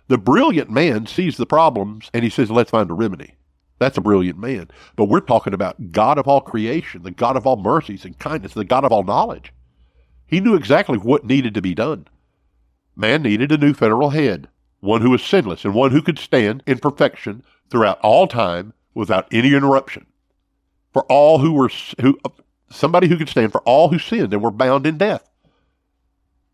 The 0.07 0.17
brilliant 0.17 0.69
man 0.69 1.05
sees 1.05 1.37
the 1.37 1.45
problems 1.45 2.09
and 2.13 2.23
he 2.23 2.29
says, 2.29 2.51
let's 2.51 2.71
find 2.71 2.89
a 2.89 2.93
remedy. 2.93 3.35
That's 3.79 3.97
a 3.97 4.01
brilliant 4.01 4.37
man. 4.37 4.69
But 4.95 5.05
we're 5.05 5.21
talking 5.21 5.53
about 5.53 5.91
God 5.91 6.17
of 6.17 6.27
all 6.27 6.41
creation, 6.41 7.03
the 7.03 7.11
God 7.11 7.35
of 7.35 7.47
all 7.47 7.57
mercies 7.57 8.05
and 8.05 8.17
kindness, 8.19 8.53
the 8.53 8.63
God 8.63 8.85
of 8.85 8.91
all 8.91 9.03
knowledge. 9.03 9.53
He 10.27 10.39
knew 10.39 10.55
exactly 10.55 10.97
what 10.97 11.25
needed 11.25 11.53
to 11.55 11.61
be 11.61 11.73
done. 11.73 12.07
Man 12.95 13.23
needed 13.23 13.51
a 13.51 13.57
new 13.57 13.73
federal 13.73 14.11
head, 14.11 14.47
one 14.81 15.01
who 15.01 15.09
was 15.09 15.23
sinless 15.23 15.65
and 15.65 15.73
one 15.73 15.91
who 15.91 16.01
could 16.01 16.19
stand 16.19 16.61
in 16.67 16.79
perfection 16.79 17.43
throughout 17.69 17.99
all 18.01 18.27
time 18.27 18.73
without 18.93 19.27
any 19.31 19.53
interruption 19.53 20.05
for 20.93 21.03
all 21.03 21.39
who 21.39 21.53
were 21.53 21.69
who 21.99 22.19
uh, 22.25 22.29
somebody 22.69 23.07
who 23.07 23.17
could 23.17 23.29
stand 23.29 23.51
for 23.51 23.61
all 23.61 23.89
who 23.89 23.99
sinned 23.99 24.33
and 24.33 24.41
were 24.41 24.51
bound 24.51 24.85
in 24.85 24.97
death. 24.97 25.27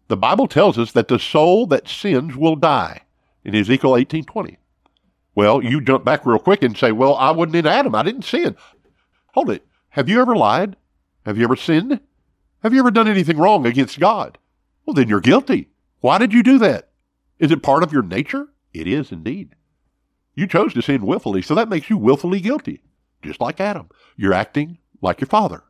The 0.08 0.18
Bible 0.18 0.48
tells 0.48 0.78
us 0.78 0.92
that 0.94 1.08
the 1.08 1.20
soul 1.20 1.68
that 1.68 1.88
sins 1.88 2.36
will 2.36 2.56
die 2.56 3.02
in 3.48 3.56
Ezekiel 3.56 3.96
18:20. 3.98 4.58
Well, 5.34 5.64
you 5.64 5.82
jump 5.82 6.06
back 6.06 6.24
real 6.24 6.38
quick 6.38 6.62
and 6.62 6.78
say, 6.78 6.92
"Well, 6.92 7.16
I 7.16 7.32
wasn't 7.32 7.56
in 7.56 7.66
Adam. 7.66 7.96
I 7.96 8.04
didn't 8.04 8.26
sin." 8.26 8.56
Hold 9.34 9.50
it. 9.50 9.66
Have 9.90 10.08
you 10.08 10.22
ever 10.22 10.36
lied? 10.36 10.76
Have 11.26 11.38
you 11.40 11.44
ever 11.46 11.56
sinned? 11.56 12.00
Have 12.62 12.74
you 12.74 12.80
ever 12.80 12.92
done 12.92 13.08
anything 13.08 13.38
wrong 13.38 13.66
against 13.66 14.00
God? 14.00 14.38
Well, 14.86 14.94
then 14.94 15.10
you're 15.10 15.20
guilty. 15.20 15.70
Why 16.02 16.20
did 16.20 16.34
you 16.34 16.44
do 16.44 16.60
that? 16.60 16.90
Is 17.40 17.52
it 17.52 17.64
part 17.64 17.82
of 17.82 17.92
your 17.92 18.04
nature? 18.04 18.50
It 18.74 18.88
is 18.88 19.12
indeed. 19.12 19.56
You 20.36 20.46
chose 20.46 20.74
to 20.76 20.82
sin 20.84 21.06
willfully, 21.06 21.42
so 21.42 21.56
that 21.56 21.70
makes 21.70 21.90
you 21.90 21.98
willfully 21.98 22.40
guilty 22.40 22.84
just 23.22 23.42
like 23.42 23.60
Adam. 23.60 23.90
You're 24.16 24.34
acting 24.34 24.78
like 25.02 25.22
your 25.22 25.28
father. 25.28 25.64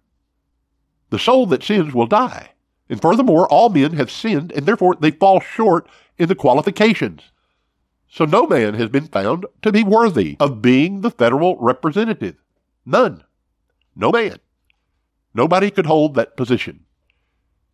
The 1.10 1.20
soul 1.20 1.46
that 1.48 1.64
sins 1.64 1.94
will 1.94 2.08
die. 2.08 2.52
And 2.90 3.02
furthermore, 3.02 3.48
all 3.50 3.70
men 3.70 3.94
have 3.94 4.12
sinned, 4.12 4.52
and 4.54 4.66
therefore 4.66 4.96
they 4.96 5.12
fall 5.12 5.40
short 5.40 5.90
in 6.18 6.28
the 6.28 6.36
qualifications. 6.36 7.32
So 8.10 8.26
no 8.26 8.48
man 8.48 8.74
has 8.76 8.90
been 8.90 9.08
found 9.08 9.46
to 9.62 9.72
be 9.72 9.84
worthy 9.84 10.38
of 10.40 10.62
being 10.62 11.02
the 11.02 11.12
federal 11.12 11.58
representative. 11.58 12.36
None. 12.86 13.24
No 13.96 14.12
man. 14.12 14.40
Nobody 15.34 15.70
could 15.70 15.86
hold 15.86 16.16
that 16.16 16.38
position. 16.38 16.86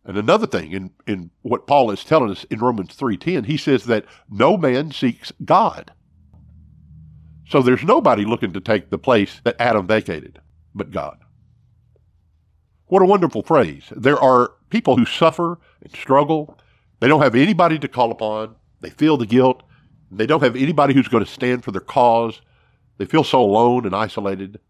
And 0.04 0.18
another 0.18 0.46
thing 0.46 0.72
in, 0.72 0.90
in 1.06 1.30
what 1.42 1.66
Paul 1.66 1.90
is 1.90 2.04
telling 2.04 2.30
us 2.30 2.44
in 2.44 2.58
Romans 2.58 2.94
3.10, 2.96 3.46
he 3.46 3.56
says 3.56 3.84
that 3.84 4.04
no 4.30 4.56
man 4.56 4.90
seeks 4.90 5.32
God. 5.44 5.92
So 7.48 7.62
there's 7.62 7.84
nobody 7.84 8.24
looking 8.24 8.52
to 8.52 8.60
take 8.60 8.90
the 8.90 8.98
place 8.98 9.40
that 9.44 9.56
Adam 9.58 9.86
vacated 9.86 10.40
but 10.74 10.90
God. 10.90 11.18
What 12.86 13.02
a 13.02 13.06
wonderful 13.06 13.42
phrase. 13.42 13.84
There 13.96 14.18
are 14.18 14.52
people 14.68 14.96
who 14.96 15.06
suffer 15.06 15.58
and 15.82 15.92
struggle. 15.94 16.58
They 17.00 17.08
don't 17.08 17.22
have 17.22 17.34
anybody 17.34 17.78
to 17.78 17.88
call 17.88 18.10
upon. 18.10 18.56
They 18.80 18.90
feel 18.90 19.16
the 19.16 19.26
guilt. 19.26 19.62
They 20.16 20.26
don't 20.26 20.42
have 20.42 20.56
anybody 20.56 20.94
who's 20.94 21.08
going 21.08 21.24
to 21.24 21.30
stand 21.30 21.64
for 21.64 21.72
their 21.72 21.80
cause. 21.80 22.40
They 22.98 23.04
feel 23.04 23.24
so 23.24 23.40
alone 23.40 23.84
and 23.84 23.94
isolated. 23.94 24.60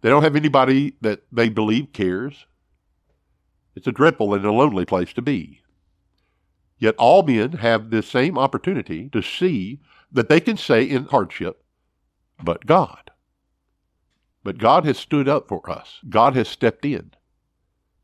They 0.00 0.08
don't 0.08 0.22
have 0.22 0.36
anybody 0.36 0.96
that 1.00 1.22
they 1.32 1.48
believe 1.48 1.92
cares. 1.92 2.46
It's 3.74 3.86
a 3.86 3.92
dreadful 3.92 4.34
and 4.34 4.44
a 4.44 4.52
lonely 4.52 4.84
place 4.84 5.12
to 5.14 5.22
be. 5.22 5.62
Yet 6.78 6.96
all 6.98 7.22
men 7.22 7.52
have 7.52 7.90
this 7.90 8.08
same 8.08 8.36
opportunity 8.36 9.08
to 9.10 9.22
see 9.22 9.80
that 10.10 10.28
they 10.28 10.40
can 10.40 10.56
say 10.56 10.82
in 10.82 11.04
hardship, 11.04 11.62
but 12.42 12.66
God. 12.66 13.10
But 14.42 14.58
God 14.58 14.84
has 14.84 14.98
stood 14.98 15.28
up 15.28 15.48
for 15.48 15.70
us. 15.70 16.00
God 16.08 16.34
has 16.34 16.48
stepped 16.48 16.84
in. 16.84 17.12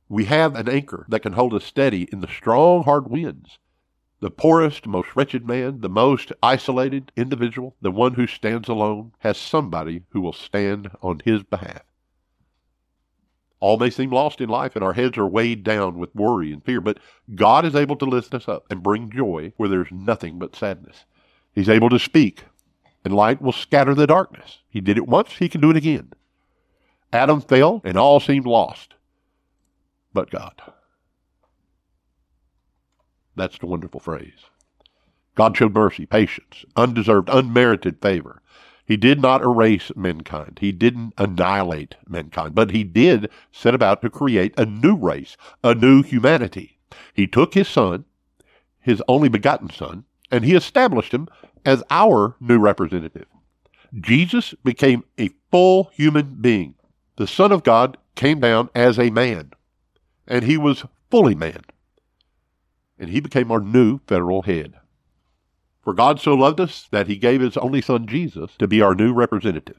We 0.09 0.27
have 0.27 0.55
an 0.55 0.69
anchor 0.69 1.05
that 1.09 1.21
can 1.21 1.33
hold 1.33 1.53
us 1.53 1.65
steady 1.65 2.09
in 2.13 2.21
the 2.21 2.29
strong, 2.29 2.85
hard 2.85 3.11
winds. 3.11 3.59
The 4.21 4.31
poorest, 4.31 4.87
most 4.87 5.15
wretched 5.15 5.47
man, 5.47 5.81
the 5.81 5.89
most 5.89 6.33
isolated 6.43 7.13
individual, 7.17 7.77
the 7.81 7.91
one 7.91 8.15
who 8.15 8.27
stands 8.27 8.69
alone, 8.69 9.13
has 9.19 9.39
somebody 9.39 10.03
who 10.11 10.21
will 10.21 10.33
stand 10.33 10.91
on 11.03 11.21
his 11.25 11.43
behalf. 11.43 11.83
All 13.61 13.79
may 13.79 13.91
seem 13.91 14.11
lost 14.11 14.41
in 14.41 14.49
life, 14.49 14.77
and 14.77 14.85
our 14.85 14.93
heads 14.93 15.19
are 15.19 15.27
weighed 15.27 15.65
down 15.65 15.99
with 15.99 16.15
worry 16.15 16.53
and 16.53 16.65
fear, 16.65 16.81
but 16.81 16.99
God 17.35 17.65
is 17.65 17.75
able 17.75 17.97
to 17.97 18.05
lift 18.05 18.35
us 18.35 18.49
up 18.49 18.67
and 18.71 18.83
bring 18.83 19.11
joy 19.11 19.53
where 19.57 19.69
there's 19.69 19.91
nothing 19.91 20.39
but 20.39 20.57
sadness. 20.57 21.05
He's 21.53 21.69
able 21.69 21.91
to 21.91 21.99
speak 21.99 22.45
and 23.05 23.15
light 23.15 23.41
will 23.41 23.53
scatter 23.53 23.95
the 23.95 24.07
darkness. 24.07 24.59
He 24.69 24.83
did 24.83 24.99
it 24.99 25.07
once, 25.07 25.37
he 25.39 25.49
can 25.49 25.61
do 25.61 25.71
it 25.71 25.77
again. 25.77 26.13
Adam 27.11 27.41
fell, 27.41 27.81
and 27.85 27.97
all 27.97 28.21
seemed 28.21 28.47
lost. 28.47 28.95
But 30.13 30.31
God. 30.31 30.61
That's 33.39 33.59
the 33.59 33.67
wonderful 33.67 34.01
phrase. 34.01 34.47
God 35.35 35.57
showed 35.57 35.75
mercy, 35.75 36.05
patience, 36.05 36.65
undeserved, 36.77 37.29
unmerited 37.31 38.03
favor. 38.03 38.43
He 38.85 38.97
did 38.97 39.21
not 39.21 39.43
erase 39.43 39.93
mankind. 39.95 40.59
He 40.61 40.73
didn't 40.73 41.15
annihilate 41.19 41.95
mankind, 42.09 42.55
but 42.55 42.71
he 42.71 42.85
did 42.85 43.31
set 43.53 43.75
about 43.75 44.03
to 44.03 44.11
create 44.11 44.55
a 44.59 44.67
new 44.67 44.97
race, 44.97 45.37
a 45.63 45.75
new 45.75 46.03
humanity. 46.03 46.79
He 47.15 47.27
took 47.27 47.55
his 47.55 47.69
son, 47.69 48.07
his 48.81 49.03
only 49.07 49.29
begotten 49.29 49.71
son, 49.71 50.05
and 50.31 50.45
he 50.45 50.55
established 50.55 51.13
him 51.13 51.29
as 51.65 51.85
our 51.91 52.35
new 52.41 52.59
representative. 52.59 53.27
Jesus 53.95 54.55
became 54.65 55.05
a 55.19 55.31
full 55.51 55.91
human 55.93 56.39
being. 56.41 56.75
The 57.17 57.27
Son 57.27 57.53
of 57.53 57.63
God 57.63 57.99
came 58.15 58.41
down 58.41 58.71
as 58.75 58.99
a 58.99 59.11
man, 59.11 59.53
and 60.27 60.45
he 60.45 60.57
was 60.57 60.85
fully 61.11 61.35
man. 61.35 61.63
And 62.99 63.11
he 63.11 63.21
became 63.21 63.51
our 63.53 63.61
new 63.61 64.01
federal 64.07 64.43
head. 64.43 64.75
For 65.83 65.95
God 65.95 66.21
so 66.21 66.35
loved 66.35 66.61
us 66.61 66.89
that 66.91 67.07
he 67.07 67.17
gave 67.17 67.41
his 67.41 67.57
only 67.57 67.81
Son, 67.81 68.07
Jesus, 68.07 68.57
to 68.59 68.67
be 68.67 68.83
our 68.83 68.95
new 68.95 69.15
representative. 69.15 69.79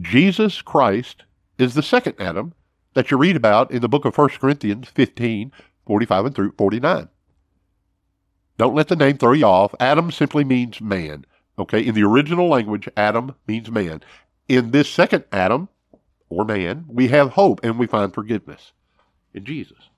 Jesus 0.00 0.62
Christ 0.62 1.24
is 1.58 1.74
the 1.74 1.82
second 1.82 2.14
Adam 2.18 2.54
that 2.94 3.10
you 3.10 3.16
read 3.16 3.36
about 3.36 3.70
in 3.70 3.82
the 3.82 3.88
book 3.88 4.04
of 4.04 4.16
1 4.16 4.28
Corinthians 4.40 4.88
15, 4.88 5.52
45 5.86 6.24
and 6.26 6.34
through 6.34 6.52
49. 6.56 7.08
Don't 8.56 8.74
let 8.74 8.88
the 8.88 8.96
name 8.96 9.16
throw 9.16 9.32
you 9.32 9.46
off. 9.46 9.74
Adam 9.80 10.10
simply 10.10 10.44
means 10.44 10.80
man. 10.80 11.24
Okay, 11.58 11.80
in 11.80 11.94
the 11.94 12.04
original 12.04 12.48
language, 12.48 12.88
Adam 12.96 13.34
means 13.46 13.70
man. 13.70 14.02
In 14.48 14.70
this 14.70 14.88
second 14.88 15.24
Adam, 15.32 15.68
or 16.28 16.44
man, 16.44 16.84
we 16.88 17.08
have 17.08 17.32
hope 17.32 17.60
and 17.62 17.78
we 17.78 17.86
find 17.86 18.14
forgiveness 18.14 18.72
in 19.34 19.44
Jesus. 19.44 19.90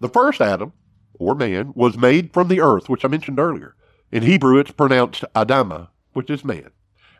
The 0.00 0.08
first 0.08 0.40
Adam, 0.40 0.72
or 1.18 1.34
man, 1.34 1.72
was 1.74 1.96
made 1.96 2.32
from 2.32 2.48
the 2.48 2.60
earth, 2.60 2.88
which 2.88 3.04
I 3.04 3.08
mentioned 3.08 3.38
earlier. 3.38 3.74
In 4.10 4.22
Hebrew, 4.22 4.58
it's 4.58 4.70
pronounced 4.70 5.24
Adama, 5.34 5.88
which 6.12 6.30
is 6.30 6.44
man. 6.44 6.70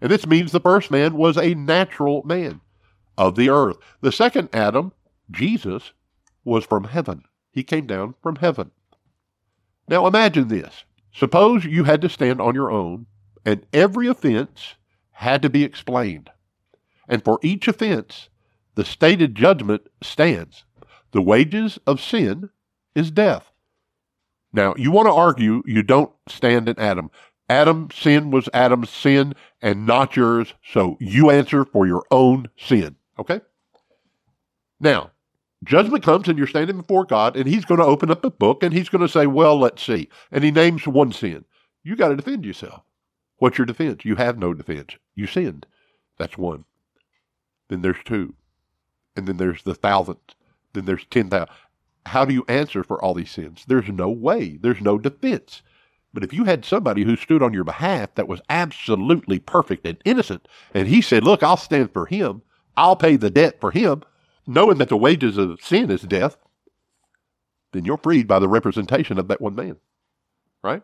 And 0.00 0.10
this 0.10 0.26
means 0.26 0.52
the 0.52 0.60
first 0.60 0.90
man 0.90 1.14
was 1.14 1.36
a 1.36 1.54
natural 1.54 2.22
man 2.24 2.60
of 3.16 3.36
the 3.36 3.48
earth. 3.48 3.76
The 4.00 4.12
second 4.12 4.48
Adam, 4.52 4.92
Jesus, 5.30 5.92
was 6.44 6.64
from 6.64 6.84
heaven. 6.84 7.24
He 7.52 7.62
came 7.62 7.86
down 7.86 8.14
from 8.22 8.36
heaven. 8.36 8.70
Now 9.88 10.06
imagine 10.06 10.48
this. 10.48 10.84
Suppose 11.12 11.64
you 11.64 11.84
had 11.84 12.00
to 12.02 12.08
stand 12.08 12.40
on 12.40 12.54
your 12.54 12.70
own 12.70 13.06
and 13.44 13.66
every 13.72 14.08
offense 14.08 14.74
had 15.12 15.42
to 15.42 15.50
be 15.50 15.64
explained. 15.64 16.30
And 17.08 17.22
for 17.22 17.38
each 17.42 17.68
offense, 17.68 18.28
the 18.74 18.84
stated 18.84 19.34
judgment 19.34 19.82
stands. 20.02 20.64
The 21.12 21.22
wages 21.22 21.78
of 21.86 22.00
sin 22.00 22.50
is 22.94 23.10
death. 23.10 23.50
Now, 24.54 24.72
you 24.78 24.92
want 24.92 25.08
to 25.08 25.12
argue 25.12 25.64
you 25.66 25.82
don't 25.82 26.12
stand 26.28 26.68
in 26.68 26.78
Adam. 26.78 27.10
Adam's 27.48 27.96
sin 27.96 28.30
was 28.30 28.48
Adam's 28.54 28.88
sin 28.88 29.34
and 29.60 29.84
not 29.84 30.16
yours, 30.16 30.54
so 30.64 30.96
you 31.00 31.28
answer 31.28 31.64
for 31.64 31.88
your 31.88 32.04
own 32.12 32.48
sin. 32.56 32.94
Okay? 33.18 33.40
Now, 34.78 35.10
judgment 35.64 36.04
comes 36.04 36.28
and 36.28 36.38
you're 36.38 36.46
standing 36.46 36.76
before 36.76 37.04
God, 37.04 37.36
and 37.36 37.48
He's 37.48 37.64
going 37.64 37.80
to 37.80 37.86
open 37.86 38.12
up 38.12 38.24
a 38.24 38.30
book 38.30 38.62
and 38.62 38.72
He's 38.72 38.88
going 38.88 39.02
to 39.02 39.08
say, 39.08 39.26
Well, 39.26 39.58
let's 39.58 39.82
see. 39.82 40.08
And 40.30 40.44
He 40.44 40.52
names 40.52 40.86
one 40.86 41.10
sin. 41.10 41.44
You 41.82 41.96
got 41.96 42.08
to 42.08 42.16
defend 42.16 42.44
yourself. 42.44 42.82
What's 43.38 43.58
your 43.58 43.66
defense? 43.66 44.04
You 44.04 44.14
have 44.14 44.38
no 44.38 44.54
defense. 44.54 44.96
You 45.16 45.26
sinned. 45.26 45.66
That's 46.16 46.38
one. 46.38 46.64
Then 47.68 47.82
there's 47.82 48.02
two. 48.04 48.34
And 49.16 49.26
then 49.26 49.36
there's 49.36 49.64
the 49.64 49.74
thousandth. 49.74 50.34
Then 50.74 50.84
there's 50.84 51.04
10,000. 51.10 51.48
How 52.06 52.24
do 52.24 52.34
you 52.34 52.44
answer 52.48 52.84
for 52.84 53.02
all 53.02 53.14
these 53.14 53.30
sins? 53.30 53.64
There's 53.66 53.88
no 53.88 54.10
way. 54.10 54.58
There's 54.60 54.80
no 54.80 54.98
defense. 54.98 55.62
But 56.12 56.22
if 56.22 56.32
you 56.32 56.44
had 56.44 56.64
somebody 56.64 57.02
who 57.02 57.16
stood 57.16 57.42
on 57.42 57.52
your 57.52 57.64
behalf 57.64 58.14
that 58.14 58.28
was 58.28 58.40
absolutely 58.48 59.40
perfect 59.40 59.86
and 59.86 59.98
innocent, 60.04 60.46
and 60.72 60.86
he 60.86 61.00
said, 61.00 61.24
Look, 61.24 61.42
I'll 61.42 61.56
stand 61.56 61.92
for 61.92 62.06
him, 62.06 62.42
I'll 62.76 62.96
pay 62.96 63.16
the 63.16 63.30
debt 63.30 63.60
for 63.60 63.72
him, 63.72 64.02
knowing 64.46 64.78
that 64.78 64.88
the 64.88 64.96
wages 64.96 65.38
of 65.38 65.60
sin 65.60 65.90
is 65.90 66.02
death, 66.02 66.36
then 67.72 67.84
you're 67.84 67.98
freed 67.98 68.28
by 68.28 68.38
the 68.38 68.48
representation 68.48 69.18
of 69.18 69.26
that 69.28 69.40
one 69.40 69.56
man. 69.56 69.76
Right? 70.62 70.82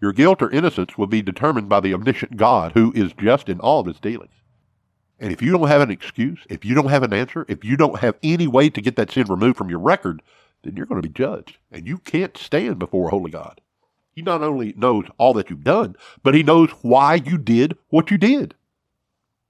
Your 0.00 0.12
guilt 0.12 0.42
or 0.42 0.50
innocence 0.50 0.96
will 0.96 1.06
be 1.06 1.22
determined 1.22 1.68
by 1.68 1.80
the 1.80 1.94
omniscient 1.94 2.36
God 2.36 2.72
who 2.72 2.92
is 2.94 3.12
just 3.14 3.48
in 3.48 3.58
all 3.58 3.80
of 3.80 3.86
his 3.86 3.98
dealings. 3.98 4.34
And 5.24 5.32
if 5.32 5.40
you 5.40 5.52
don't 5.52 5.68
have 5.68 5.80
an 5.80 5.90
excuse, 5.90 6.40
if 6.50 6.66
you 6.66 6.74
don't 6.74 6.90
have 6.90 7.02
an 7.02 7.14
answer, 7.14 7.46
if 7.48 7.64
you 7.64 7.78
don't 7.78 8.00
have 8.00 8.18
any 8.22 8.46
way 8.46 8.68
to 8.68 8.82
get 8.82 8.96
that 8.96 9.10
sin 9.10 9.24
removed 9.26 9.56
from 9.56 9.70
your 9.70 9.78
record, 9.78 10.20
then 10.62 10.76
you're 10.76 10.84
going 10.84 11.00
to 11.00 11.08
be 11.08 11.14
judged. 11.14 11.56
And 11.72 11.86
you 11.86 11.96
can't 11.96 12.36
stand 12.36 12.78
before 12.78 13.06
a 13.06 13.10
holy 13.10 13.30
God. 13.30 13.62
He 14.12 14.20
not 14.20 14.42
only 14.42 14.74
knows 14.76 15.06
all 15.16 15.32
that 15.32 15.48
you've 15.48 15.64
done, 15.64 15.96
but 16.22 16.34
he 16.34 16.42
knows 16.42 16.68
why 16.82 17.14
you 17.14 17.38
did 17.38 17.74
what 17.88 18.10
you 18.10 18.18
did. 18.18 18.54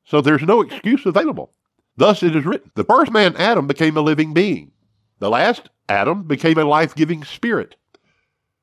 So 0.05 0.21
there's 0.21 0.43
no 0.43 0.61
excuse 0.61 1.05
available. 1.07 1.51
Thus 1.97 2.23
it 2.23 2.37
is 2.37 2.45
written 2.45 2.71
The 2.77 2.85
first 2.85 3.11
man, 3.11 3.35
Adam, 3.35 3.67
became 3.67 3.97
a 3.97 4.01
living 4.01 4.33
being. 4.33 4.71
The 5.19 5.29
last 5.29 5.71
Adam 5.89 6.23
became 6.23 6.57
a 6.57 6.65
life 6.65 6.95
giving 6.95 7.25
spirit. 7.25 7.75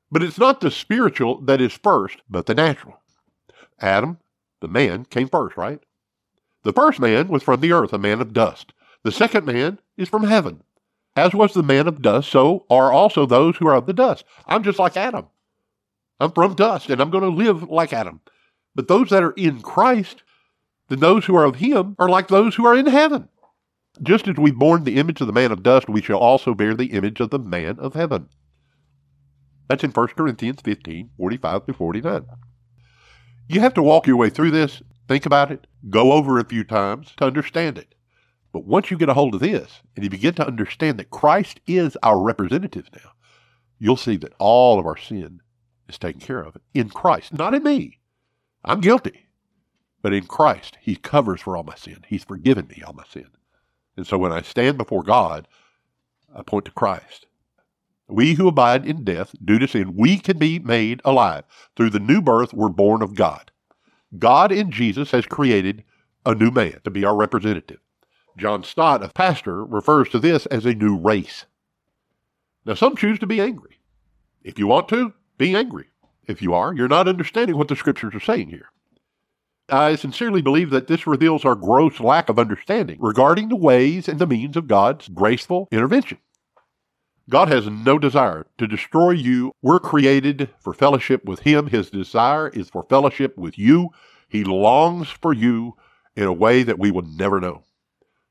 But 0.09 0.23
it's 0.23 0.39
not 0.39 0.61
the 0.61 0.71
spiritual 0.71 1.41
that 1.41 1.59
is 1.59 1.73
first, 1.73 2.21
but 2.29 2.45
the 2.45 2.55
natural. 2.55 3.01
Adam, 3.81 4.19
the 4.61 4.69
man, 4.69 5.03
came 5.03 5.27
first, 5.27 5.57
right? 5.57 5.81
The 6.63 6.73
first 6.73 6.99
man 6.99 7.27
was 7.27 7.43
from 7.43 7.61
the 7.61 7.71
earth, 7.71 7.93
a 7.93 7.97
man 7.97 8.21
of 8.21 8.33
dust. 8.33 8.73
The 9.03 9.11
second 9.11 9.45
man 9.45 9.79
is 9.97 10.09
from 10.09 10.23
heaven. 10.23 10.61
As 11.15 11.33
was 11.33 11.53
the 11.53 11.63
man 11.63 11.87
of 11.87 12.01
dust, 12.01 12.29
so 12.29 12.65
are 12.69 12.91
also 12.91 13.25
those 13.25 13.57
who 13.57 13.67
are 13.67 13.75
of 13.75 13.85
the 13.85 13.93
dust. 13.93 14.23
I'm 14.45 14.63
just 14.63 14.79
like 14.79 14.95
Adam. 14.95 15.27
I'm 16.19 16.31
from 16.31 16.53
dust, 16.53 16.89
and 16.89 17.01
I'm 17.01 17.09
going 17.09 17.23
to 17.23 17.29
live 17.29 17.69
like 17.69 17.93
Adam. 17.93 18.21
But 18.75 18.87
those 18.87 19.09
that 19.09 19.23
are 19.23 19.31
in 19.31 19.61
Christ, 19.61 20.23
then 20.87 20.99
those 20.99 21.25
who 21.25 21.35
are 21.35 21.45
of 21.45 21.55
him 21.55 21.95
are 21.99 22.07
like 22.07 22.27
those 22.27 22.55
who 22.55 22.65
are 22.65 22.77
in 22.77 22.85
heaven. 22.85 23.27
Just 24.01 24.27
as 24.27 24.37
we 24.37 24.51
borne 24.51 24.83
the 24.83 24.97
image 24.97 25.19
of 25.19 25.27
the 25.27 25.33
man 25.33 25.51
of 25.51 25.63
dust, 25.63 25.89
we 25.89 26.01
shall 26.01 26.19
also 26.19 26.53
bear 26.53 26.73
the 26.75 26.91
image 26.91 27.19
of 27.19 27.29
the 27.29 27.39
man 27.39 27.77
of 27.79 27.93
heaven. 27.93 28.29
That's 29.67 29.83
in 29.83 29.91
1 29.91 30.07
Corinthians 30.09 30.61
15, 30.61 31.09
45 31.17 31.65
to 31.65 31.73
49. 31.73 32.25
You 33.49 33.59
have 33.59 33.73
to 33.73 33.83
walk 33.83 34.07
your 34.07 34.15
way 34.15 34.29
through 34.29 34.51
this, 34.51 34.81
think 35.07 35.25
about 35.25 35.51
it, 35.51 35.67
go 35.89 36.13
over 36.13 36.39
a 36.39 36.45
few 36.45 36.63
times 36.63 37.13
to 37.17 37.25
understand 37.25 37.77
it. 37.77 37.95
But 38.51 38.65
once 38.65 38.91
you 38.91 38.97
get 38.97 39.09
a 39.09 39.13
hold 39.13 39.33
of 39.33 39.41
this 39.41 39.81
and 39.95 40.03
you 40.03 40.09
begin 40.09 40.33
to 40.35 40.47
understand 40.47 41.00
that 41.00 41.09
Christ 41.09 41.61
is 41.65 41.97
our 42.03 42.21
representative 42.21 42.89
now, 42.93 43.11
you'll 43.79 43.97
see 43.97 44.17
that 44.17 44.33
all 44.39 44.79
of 44.79 44.85
our 44.85 44.97
sin 44.97 45.41
is 45.88 45.97
taken 45.97 46.21
care 46.21 46.41
of 46.41 46.57
in 46.73 46.89
Christ, 46.89 47.33
not 47.33 47.53
in 47.53 47.63
me. 47.63 48.00
I'm 48.63 48.81
guilty. 48.81 49.27
But 50.01 50.13
in 50.13 50.25
Christ, 50.25 50.77
He 50.81 50.95
covers 50.95 51.41
for 51.41 51.55
all 51.55 51.63
my 51.63 51.75
sin. 51.75 52.00
He's 52.07 52.23
forgiven 52.23 52.67
me 52.67 52.81
all 52.85 52.93
my 52.93 53.05
sin. 53.09 53.27
And 53.95 54.05
so 54.05 54.17
when 54.17 54.31
I 54.31 54.41
stand 54.41 54.77
before 54.77 55.03
God, 55.03 55.47
I 56.35 56.43
point 56.43 56.65
to 56.65 56.71
Christ. 56.71 57.27
We 58.07 58.33
who 58.33 58.47
abide 58.47 58.85
in 58.85 59.03
death 59.03 59.33
due 59.43 59.59
to 59.59 59.67
sin, 59.67 59.95
we 59.95 60.17
can 60.17 60.38
be 60.38 60.59
made 60.59 61.01
alive. 61.05 61.43
Through 61.75 61.91
the 61.91 62.00
new 62.00 62.21
birth, 62.21 62.53
we're 62.53 62.69
born 62.69 63.01
of 63.01 63.15
God. 63.15 63.51
God 64.17 64.51
in 64.51 64.71
Jesus 64.71 65.11
has 65.11 65.25
created 65.25 65.83
a 66.25 66.35
new 66.35 66.51
man 66.51 66.79
to 66.83 66.91
be 66.91 67.05
our 67.05 67.15
representative. 67.15 67.79
John 68.37 68.63
Stott, 68.63 69.03
a 69.03 69.09
pastor, 69.09 69.65
refers 69.65 70.09
to 70.09 70.19
this 70.19 70.45
as 70.47 70.65
a 70.65 70.73
new 70.73 70.97
race. 70.97 71.45
Now, 72.65 72.75
some 72.75 72.95
choose 72.95 73.19
to 73.19 73.27
be 73.27 73.41
angry. 73.41 73.79
If 74.43 74.59
you 74.59 74.67
want 74.67 74.87
to, 74.89 75.13
be 75.37 75.55
angry. 75.55 75.87
If 76.27 76.41
you 76.41 76.53
are, 76.53 76.73
you're 76.73 76.87
not 76.87 77.07
understanding 77.07 77.57
what 77.57 77.67
the 77.67 77.75
scriptures 77.75 78.13
are 78.13 78.19
saying 78.19 78.49
here. 78.49 78.69
I 79.69 79.95
sincerely 79.95 80.41
believe 80.41 80.69
that 80.71 80.87
this 80.87 81.07
reveals 81.07 81.45
our 81.45 81.55
gross 81.55 81.99
lack 81.99 82.29
of 82.29 82.37
understanding 82.37 82.97
regarding 82.99 83.49
the 83.49 83.55
ways 83.55 84.07
and 84.07 84.19
the 84.19 84.27
means 84.27 84.57
of 84.57 84.67
God's 84.67 85.07
graceful 85.07 85.67
intervention. 85.71 86.17
God 87.31 87.47
has 87.47 87.65
no 87.65 87.97
desire 87.97 88.45
to 88.57 88.67
destroy 88.67 89.11
you. 89.11 89.53
We're 89.61 89.79
created 89.79 90.50
for 90.59 90.73
fellowship 90.73 91.23
with 91.23 91.39
Him. 91.39 91.67
His 91.67 91.89
desire 91.89 92.50
is 92.50 92.69
for 92.69 92.83
fellowship 92.83 93.38
with 93.38 93.57
you. 93.57 93.91
He 94.27 94.43
longs 94.43 95.07
for 95.09 95.31
you 95.31 95.77
in 96.17 96.25
a 96.25 96.33
way 96.33 96.63
that 96.63 96.77
we 96.77 96.91
will 96.91 97.03
never 97.03 97.39
know. 97.39 97.63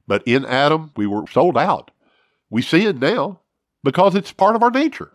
But 0.07 0.23
in 0.27 0.45
Adam, 0.45 0.93
we 0.97 1.07
were 1.07 1.27
sold 1.33 1.57
out. 1.57 1.91
We 2.51 2.61
sin 2.61 2.99
now 2.99 3.41
because 3.83 4.15
it's 4.15 4.33
part 4.33 4.55
of 4.55 4.63
our 4.63 4.71
nature. 4.71 5.13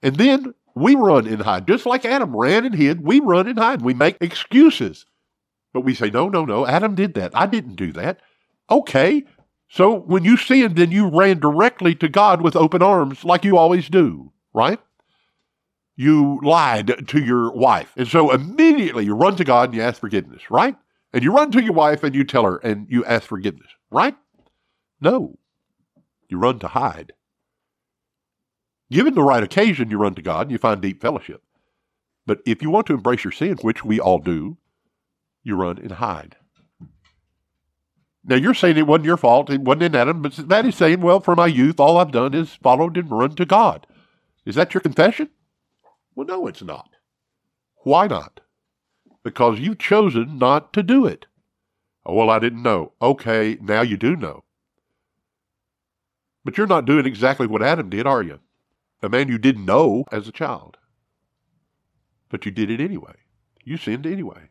And 0.00 0.14
then 0.14 0.54
we 0.76 0.94
run 0.94 1.26
and 1.26 1.42
hide. 1.42 1.66
Just 1.66 1.86
like 1.86 2.04
Adam 2.04 2.36
ran 2.36 2.64
and 2.64 2.74
hid, 2.74 3.02
we 3.02 3.18
run 3.18 3.48
and 3.48 3.58
hide. 3.58 3.82
We 3.82 3.94
make 3.94 4.16
excuses. 4.20 5.06
But 5.72 5.80
we 5.80 5.92
say, 5.92 6.10
no, 6.10 6.28
no, 6.28 6.44
no, 6.44 6.64
Adam 6.64 6.94
did 6.94 7.14
that. 7.14 7.32
I 7.34 7.46
didn't 7.46 7.74
do 7.74 7.92
that. 7.94 8.20
Okay, 8.70 9.24
so 9.68 9.92
when 9.92 10.24
you 10.24 10.36
sinned, 10.36 10.76
then 10.76 10.92
you 10.92 11.08
ran 11.08 11.40
directly 11.40 11.94
to 11.96 12.08
God 12.08 12.40
with 12.40 12.56
open 12.56 12.82
arms, 12.82 13.24
like 13.24 13.44
you 13.44 13.56
always 13.56 13.88
do, 13.88 14.32
right? 14.54 14.80
You 15.96 16.40
lied 16.42 17.08
to 17.08 17.20
your 17.20 17.52
wife. 17.52 17.92
And 17.96 18.06
so 18.06 18.30
immediately 18.30 19.06
you 19.06 19.14
run 19.14 19.36
to 19.36 19.44
God 19.44 19.70
and 19.70 19.74
you 19.74 19.82
ask 19.82 20.00
forgiveness, 20.00 20.50
right? 20.50 20.76
And 21.12 21.24
you 21.24 21.32
run 21.32 21.50
to 21.52 21.62
your 21.62 21.72
wife 21.72 22.04
and 22.04 22.14
you 22.14 22.24
tell 22.24 22.44
her 22.44 22.58
and 22.58 22.86
you 22.90 23.04
ask 23.04 23.26
forgiveness, 23.26 23.68
right? 23.90 24.14
No. 25.00 25.38
You 26.28 26.38
run 26.38 26.58
to 26.60 26.68
hide. 26.68 27.12
Given 28.90 29.14
the 29.14 29.22
right 29.22 29.42
occasion, 29.42 29.90
you 29.90 29.98
run 29.98 30.14
to 30.14 30.22
God 30.22 30.42
and 30.42 30.52
you 30.52 30.58
find 30.58 30.80
deep 30.80 31.00
fellowship. 31.00 31.42
But 32.24 32.40
if 32.44 32.62
you 32.62 32.70
want 32.70 32.86
to 32.88 32.94
embrace 32.94 33.24
your 33.24 33.32
sin, 33.32 33.56
which 33.62 33.84
we 33.84 33.98
all 33.98 34.18
do, 34.18 34.58
you 35.42 35.56
run 35.56 35.78
and 35.78 35.92
hide. 35.92 36.36
Now 38.28 38.34
you're 38.36 38.54
saying 38.54 38.76
it 38.76 38.88
wasn't 38.88 39.06
your 39.06 39.16
fault, 39.16 39.50
it 39.50 39.60
wasn't 39.60 39.84
in 39.84 39.94
Adam, 39.94 40.20
but 40.20 40.34
that 40.48 40.66
is 40.66 40.74
saying, 40.74 41.00
well, 41.00 41.20
for 41.20 41.36
my 41.36 41.46
youth, 41.46 41.78
all 41.78 41.96
I've 41.96 42.10
done 42.10 42.34
is 42.34 42.54
followed 42.54 42.96
and 42.96 43.10
run 43.10 43.36
to 43.36 43.44
God. 43.44 43.86
Is 44.44 44.56
that 44.56 44.74
your 44.74 44.80
confession? 44.80 45.30
Well, 46.16 46.26
no, 46.26 46.46
it's 46.48 46.62
not. 46.62 46.90
Why 47.84 48.08
not? 48.08 48.40
Because 49.22 49.60
you've 49.60 49.78
chosen 49.78 50.38
not 50.38 50.72
to 50.72 50.82
do 50.82 51.06
it. 51.06 51.26
Oh, 52.04 52.14
well, 52.14 52.30
I 52.30 52.40
didn't 52.40 52.62
know. 52.62 52.92
Okay, 53.00 53.58
now 53.60 53.82
you 53.82 53.96
do 53.96 54.16
know. 54.16 54.42
But 56.44 56.56
you're 56.56 56.66
not 56.66 56.84
doing 56.84 57.06
exactly 57.06 57.46
what 57.46 57.62
Adam 57.62 57.90
did, 57.90 58.06
are 58.06 58.22
you? 58.22 58.40
A 59.02 59.08
man 59.08 59.28
you 59.28 59.38
didn't 59.38 59.64
know 59.64 60.04
as 60.10 60.26
a 60.26 60.32
child. 60.32 60.78
But 62.28 62.44
you 62.44 62.50
did 62.50 62.70
it 62.70 62.80
anyway. 62.80 63.14
You 63.62 63.76
sinned 63.76 64.06
anyway. 64.06 64.48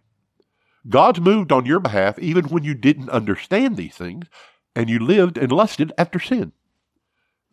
God's 0.87 1.19
moved 1.19 1.51
on 1.51 1.65
your 1.65 1.79
behalf 1.79 2.19
even 2.19 2.45
when 2.45 2.63
you 2.63 2.73
didn't 2.73 3.09
understand 3.09 3.75
these 3.75 3.95
things 3.95 4.27
and 4.75 4.89
you 4.89 4.99
lived 4.99 5.37
and 5.37 5.51
lusted 5.51 5.91
after 5.97 6.19
sin. 6.19 6.51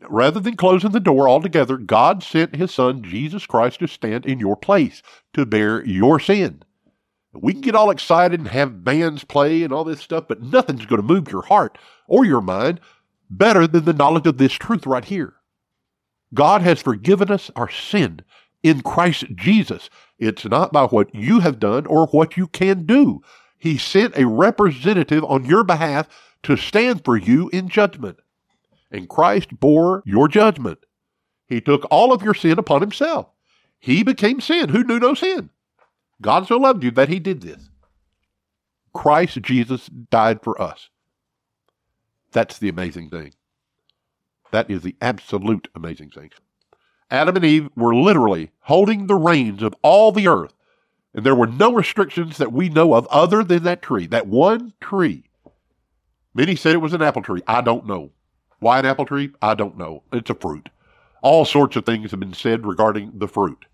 Rather 0.09 0.41
than 0.41 0.57
closing 0.57 0.91
the 0.91 1.01
door 1.01 1.29
altogether, 1.29 1.77
God 1.77 2.23
sent 2.23 2.57
his 2.57 2.75
son, 2.75 3.03
Jesus 3.03 3.47
Christ, 3.47 3.79
to 3.81 3.87
stand 3.87 4.27
in 4.27 4.41
your 4.41 4.57
place, 4.57 5.03
to 5.33 5.47
bear 5.47 5.85
your 5.85 6.19
sin. 6.19 6.63
We 7.33 7.53
can 7.53 7.63
get 7.63 7.75
all 7.75 7.91
excited 7.91 8.41
and 8.41 8.49
have 8.49 8.85
bands 8.85 9.25
play 9.25 9.63
and 9.63 9.73
all 9.73 9.85
this 9.85 10.01
stuff, 10.01 10.25
but 10.29 10.43
nothing's 10.43 10.87
going 10.87 11.01
to 11.01 11.07
move 11.07 11.31
your 11.31 11.43
heart 11.43 11.79
or 12.07 12.25
your 12.25 12.43
mind 12.43 12.81
better 13.31 13.67
than 13.67 13.85
the 13.85 13.95
knowledge 13.95 14.27
of 14.27 14.39
this 14.39 14.53
truth 14.53 14.87
right 14.87 15.05
here. 15.05 15.35
God 16.35 16.63
has 16.63 16.83
forgiven 16.83 17.31
us 17.31 17.51
our 17.57 17.71
sin 17.71 18.21
in 18.63 18.83
Christ 18.83 19.25
Jesus. 19.35 19.91
It's 20.19 20.45
not 20.45 20.73
by 20.73 20.85
what 20.87 21.15
you 21.15 21.41
have 21.41 21.59
done 21.59 21.87
or 21.87 22.07
what 22.07 22.37
you 22.37 22.47
can 22.47 22.87
do. 22.87 23.21
He 23.59 23.79
sent 23.79 24.17
a 24.17 24.27
representative 24.27 25.25
on 25.25 25.45
your 25.45 25.65
behalf 25.65 26.09
to 26.45 26.57
stand 26.57 27.05
for 27.05 27.17
you 27.17 27.49
in 27.51 27.69
judgment. 27.69 28.19
And 28.91 29.09
Christ 29.09 29.59
bore 29.59 30.03
your 30.05 30.29
judgment. 30.29 30.79
He 31.49 31.61
took 31.61 31.87
all 31.91 32.13
of 32.13 32.23
your 32.23 32.35
sin 32.35 32.59
upon 32.59 32.81
himself. 32.81 33.27
He 33.79 34.03
became 34.03 34.41
sin 34.41 34.69
who 34.69 34.85
knew 34.85 34.99
no 34.99 35.15
sin. 35.15 35.51
God 36.21 36.47
so 36.47 36.57
loved 36.57 36.85
you 36.85 36.91
that 36.93 37.09
he 37.09 37.19
did 37.19 37.41
this. 37.43 37.69
Christ 38.95 39.41
Jesus 39.43 39.87
died 39.87 40.43
for 40.43 40.61
us. 40.61 40.89
That's 42.33 42.59
the 42.59 42.69
amazing 42.69 43.11
thing. 43.11 43.33
That 44.51 44.71
is 44.71 44.83
the 44.83 44.97
absolute 45.01 45.69
amazing 45.75 46.11
thing. 46.11 46.31
Adam 47.13 47.37
and 47.37 47.45
Eve 47.45 47.69
were 47.77 47.95
literally 47.95 48.51
holding 48.61 49.07
the 49.07 49.15
reins 49.15 49.63
of 49.63 49.75
all 49.83 50.11
the 50.11 50.27
earth. 50.27 50.55
And 51.15 51.27
there 51.27 51.35
were 51.35 51.47
no 51.47 51.73
restrictions 51.73 52.39
that 52.39 52.55
we 52.55 52.71
know 52.71 52.95
of 52.95 53.07
other 53.09 53.45
than 53.45 53.65
that 53.65 53.83
tree, 53.83 54.07
that 54.07 54.27
one 54.27 54.73
tree. 54.81 55.25
Many 56.33 56.57
said 56.57 56.75
it 56.75 56.79
was 56.79 56.95
an 56.95 57.03
apple 57.03 57.21
tree. 57.21 57.43
I 57.47 57.61
don't 57.61 57.87
know. 57.87 58.13
Why 58.61 58.79
an 58.79 58.87
apple 58.87 59.05
tree? 59.05 59.31
I 59.43 59.55
don't 59.55 59.77
know. 59.77 60.05
It's 60.11 60.31
a 60.31 60.35
fruit. 60.35 60.71
All 61.21 61.45
sorts 61.45 61.77
of 61.77 61.85
things 61.85 62.13
have 62.13 62.21
been 62.21 62.33
said 62.33 62.67
regarding 62.67 63.13
the 63.15 63.29
fruit. 63.29 63.67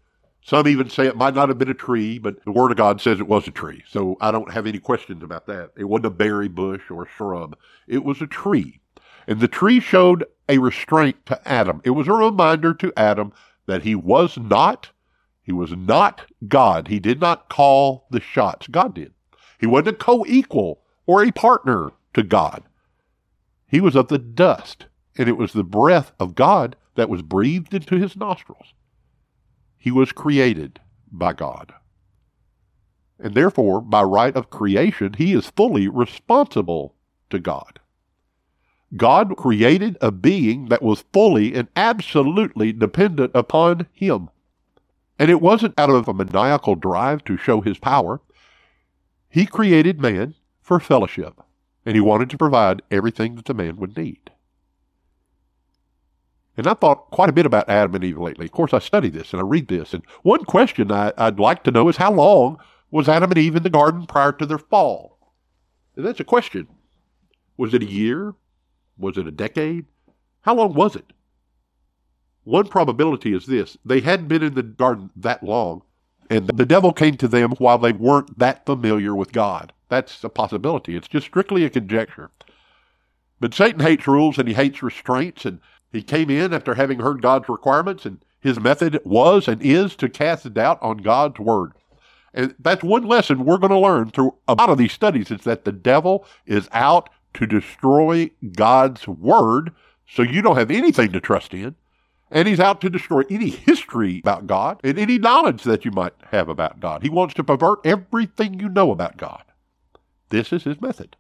Some 0.43 0.67
even 0.67 0.91
say 0.91 1.07
it 1.07 1.17
might 1.17 1.35
not 1.35 1.49
have 1.49 1.59
been 1.59 1.71
a 1.71 1.75
tree, 1.75 2.19
but 2.19 2.45
the 2.45 2.51
Word 2.51 2.73
of 2.73 2.77
God 2.77 3.01
says 3.01 3.21
it 3.21 3.29
was 3.29 3.47
a 3.47 3.53
tree. 3.53 3.85
So 3.89 4.17
I 4.21 4.33
don't 4.33 4.53
have 4.53 4.67
any 4.67 4.81
questions 4.81 5.23
about 5.23 5.47
that. 5.47 5.71
It 5.77 5.85
wasn't 5.85 6.07
a 6.07 6.11
berry 6.11 6.49
bush 6.49 6.91
or 6.91 7.05
a 7.05 7.09
shrub. 7.09 7.57
It 7.87 8.03
was 8.03 8.21
a 8.21 8.27
tree. 8.27 8.81
And 9.29 9.39
the 9.39 9.47
tree 9.47 9.79
showed 9.79 10.25
a 10.49 10.59
restraint 10.59 11.27
to 11.27 11.49
Adam. 11.49 11.81
It 11.85 11.91
was 11.91 12.09
a 12.09 12.13
reminder 12.13 12.75
to 12.75 12.93
Adam 12.97 13.33
that 13.67 13.83
he 13.83 13.95
was 13.95 14.39
not, 14.39 14.91
he 15.43 15.53
was 15.53 15.73
not 15.73 16.23
God. 16.47 16.89
He 16.89 16.99
did 16.99 17.21
not 17.21 17.49
call 17.49 18.07
the 18.11 18.21
shots. 18.21 18.67
God 18.67 18.95
did. 18.95 19.13
He 19.61 19.67
wasn't 19.67 19.89
a 19.89 19.93
co-equal 19.93 20.81
or 21.07 21.23
a 21.23 21.33
partner 21.33 21.91
to 22.15 22.23
God. 22.23 22.63
He 23.67 23.81
was 23.81 23.95
of 23.95 24.09
the 24.09 24.19
dust, 24.19 24.87
and 25.17 25.29
it 25.29 25.37
was 25.37 25.53
the 25.53 25.65
breath 25.65 26.13
of 26.19 26.35
God 26.35 26.77
that 26.95 27.11
was 27.11 27.23
breathed 27.23 27.75
into 27.75 27.97
his 27.97 28.17
nostrils. 28.17 28.73
He 29.77 29.91
was 29.91 30.13
created 30.13 30.81
by 31.11 31.33
God. 31.35 31.75
And 33.19 33.35
therefore, 33.35 33.81
by 33.81 34.03
right 34.03 34.35
of 34.35 34.51
creation, 34.51 35.15
he 35.15 35.33
is 35.33 35.51
fully 35.51 35.89
responsible 35.89 36.95
to 37.31 37.39
God. 37.39 37.81
God 38.97 39.37
created 39.37 39.99
a 40.01 40.11
being 40.11 40.67
that 40.67 40.83
was 40.83 41.05
fully 41.13 41.55
and 41.55 41.69
absolutely 41.77 42.73
dependent 42.73 43.33
upon 43.35 43.87
Him. 43.93 44.31
And 45.19 45.31
it 45.31 45.41
wasn't 45.41 45.79
out 45.79 45.91
of 45.91 46.09
a 46.09 46.15
maniacal 46.15 46.75
drive 46.75 47.25
to 47.25 47.37
show 47.37 47.61
His 47.61 47.79
power. 47.79 48.21
He 49.29 49.45
created 49.45 50.01
man 50.01 50.35
for 50.63 50.81
fellowship, 50.81 51.35
and 51.85 51.95
He 51.95 52.01
wanted 52.01 52.31
to 52.31 52.39
provide 52.39 52.83
everything 52.91 53.37
that 53.37 53.45
the 53.45 53.55
man 53.55 53.77
would 53.77 53.97
need. 53.97 54.31
And 56.59 56.67
I 56.67 56.75
thought 56.75 57.13
quite 57.13 57.29
a 57.29 57.33
bit 57.33 57.47
about 57.47 57.69
Adam 57.69 57.95
and 57.95 58.05
Eve 58.05 58.19
lately. 58.19 58.47
Of 58.47 58.53
course, 58.53 58.75
I 58.75 58.81
study 58.81 59.11
this 59.11 59.33
and 59.33 59.41
I 59.41 59.45
read 59.45 59.69
this. 59.69 59.95
And 59.95 60.03
one 60.23 60.45
question 60.45 60.91
I, 60.91 61.13
would 61.17 61.39
like 61.39 61.63
to 61.65 61.71
know 61.71 61.89
is 61.89 61.99
how 61.99 62.13
long 62.13 62.59
was 62.91 63.09
Adam 63.09 63.31
and 63.31 63.39
Eve 63.39 63.55
in 63.55 63.63
the 63.63 63.71
garden 63.71 64.07
prior 64.07 64.33
to 64.33 64.45
their 64.45 64.59
fall? 64.59 65.19
And 65.95 66.05
that's 66.05 66.19
a 66.19 66.25
question. 66.25 66.67
Was 67.57 67.75
it 67.75 67.83
a 67.85 67.87
year? 67.87 68.35
Was 68.99 69.17
it 69.17 69.27
a 69.27 69.33
decade? 69.33 69.87
How 70.43 70.55
long 70.55 70.75
was 70.75 70.97
it? 70.97 71.13
One 72.45 72.67
probability 72.67 73.35
is 73.35 73.47
this 73.47 73.77
they 73.85 74.01
hadn't 74.01 74.29
been 74.29 74.43
in 74.43 74.55
the 74.55 74.63
garden 74.63 75.11
that 75.17 75.43
long, 75.43 75.83
and 76.31 76.47
the 76.47 76.67
devil 76.67 76.93
came 76.93 77.17
to 77.19 77.29
them 77.29 77.53
while 77.59 77.79
they 77.79 77.93
weren't 77.93 78.39
that 78.39 78.65
familiar 78.67 79.15
with 79.15 79.33
God. 79.33 79.73
That's 79.89 80.23
a 80.25 80.29
possibility. 80.29 80.97
It's 80.97 81.09
just 81.09 81.27
strictly 81.27 81.65
a 81.65 81.71
conjecture. 81.71 82.31
But 83.41 83.55
Satan 83.55 83.81
hates 83.81 84.07
rules 84.07 84.39
and 84.39 84.49
he 84.49 84.55
hates 84.55 84.83
restraints, 84.83 85.45
and 85.45 85.61
he 85.93 86.03
came 86.03 86.31
in 86.31 86.53
after 86.53 86.75
having 86.75 87.01
heard 87.01 87.23
God's 87.23 87.49
requirements, 87.49 88.05
and 88.05 88.19
his 88.41 88.61
method 88.61 89.01
was 89.05 89.49
and 89.49 89.61
is 89.63 89.95
to 89.97 90.09
cast 90.09 90.53
doubt 90.55 90.79
on 90.83 90.99
God's 90.99 91.39
word. 91.39 91.73
And 92.35 92.55
that's 92.59 92.83
one 92.83 93.05
lesson 93.05 93.45
we're 93.45 93.59
going 93.59 93.73
to 93.73 93.79
learn 93.79 94.11
through 94.11 94.35
a 94.47 94.55
lot 94.55 94.71
of 94.71 94.79
these 94.79 94.93
studies 94.93 95.31
is 95.31 95.43
that 95.43 95.65
the 95.65 95.73
devil 95.73 96.27
is 96.47 96.69
out 96.73 97.09
to 97.35 97.47
destroy 97.47 98.31
God's 98.55 99.07
word 99.07 99.73
so 100.09 100.23
you 100.23 100.43
don't 100.43 100.57
have 100.57 100.71
anything 100.71 101.13
to 101.13 101.21
trust 101.21 101.55
in. 101.55 101.77
And 102.31 102.47
he's 102.47 102.61
out 102.61 102.81
to 102.83 102.91
destroy 102.91 103.23
any 103.31 103.49
history 103.49 104.19
about 104.19 104.47
God 104.47 104.81
and 104.85 104.99
any 104.99 105.19
knowledge 105.19 105.63
that 105.63 105.85
you 105.85 105.91
might 105.91 106.13
have 106.31 106.49
about 106.49 106.79
God. 106.79 107.03
He 107.03 107.09
wants 107.09 107.35
to 107.35 107.45
pervert 107.45 107.81
everything 107.85 108.61
you 108.61 108.69
know 108.69 108.91
about 108.91 109.17
God. 109.17 109.45
This 110.29 110.53
is 110.53 110.65
his 110.65 110.81
method. 110.81 111.17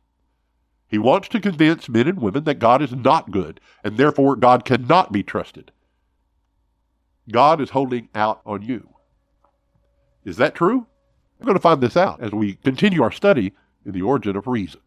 He 0.86 0.98
wants 0.98 1.28
to 1.28 1.40
convince 1.40 1.88
men 1.88 2.08
and 2.08 2.20
women 2.20 2.44
that 2.44 2.58
God 2.58 2.82
is 2.82 2.92
not 2.92 3.30
good, 3.30 3.60
and 3.84 3.96
therefore 3.96 4.36
God 4.36 4.64
cannot 4.64 5.12
be 5.12 5.22
trusted. 5.22 5.70
God 7.30 7.60
is 7.60 7.70
holding 7.70 8.08
out 8.14 8.40
on 8.46 8.62
you. 8.62 8.88
Is 10.24 10.36
that 10.38 10.54
true? 10.54 10.86
We're 11.38 11.46
going 11.46 11.56
to 11.56 11.62
find 11.62 11.80
this 11.80 11.96
out 11.96 12.20
as 12.22 12.32
we 12.32 12.54
continue 12.54 13.02
our 13.02 13.12
study 13.12 13.52
in 13.84 13.92
the 13.92 14.02
origin 14.02 14.36
of 14.36 14.46
reason. 14.46 14.80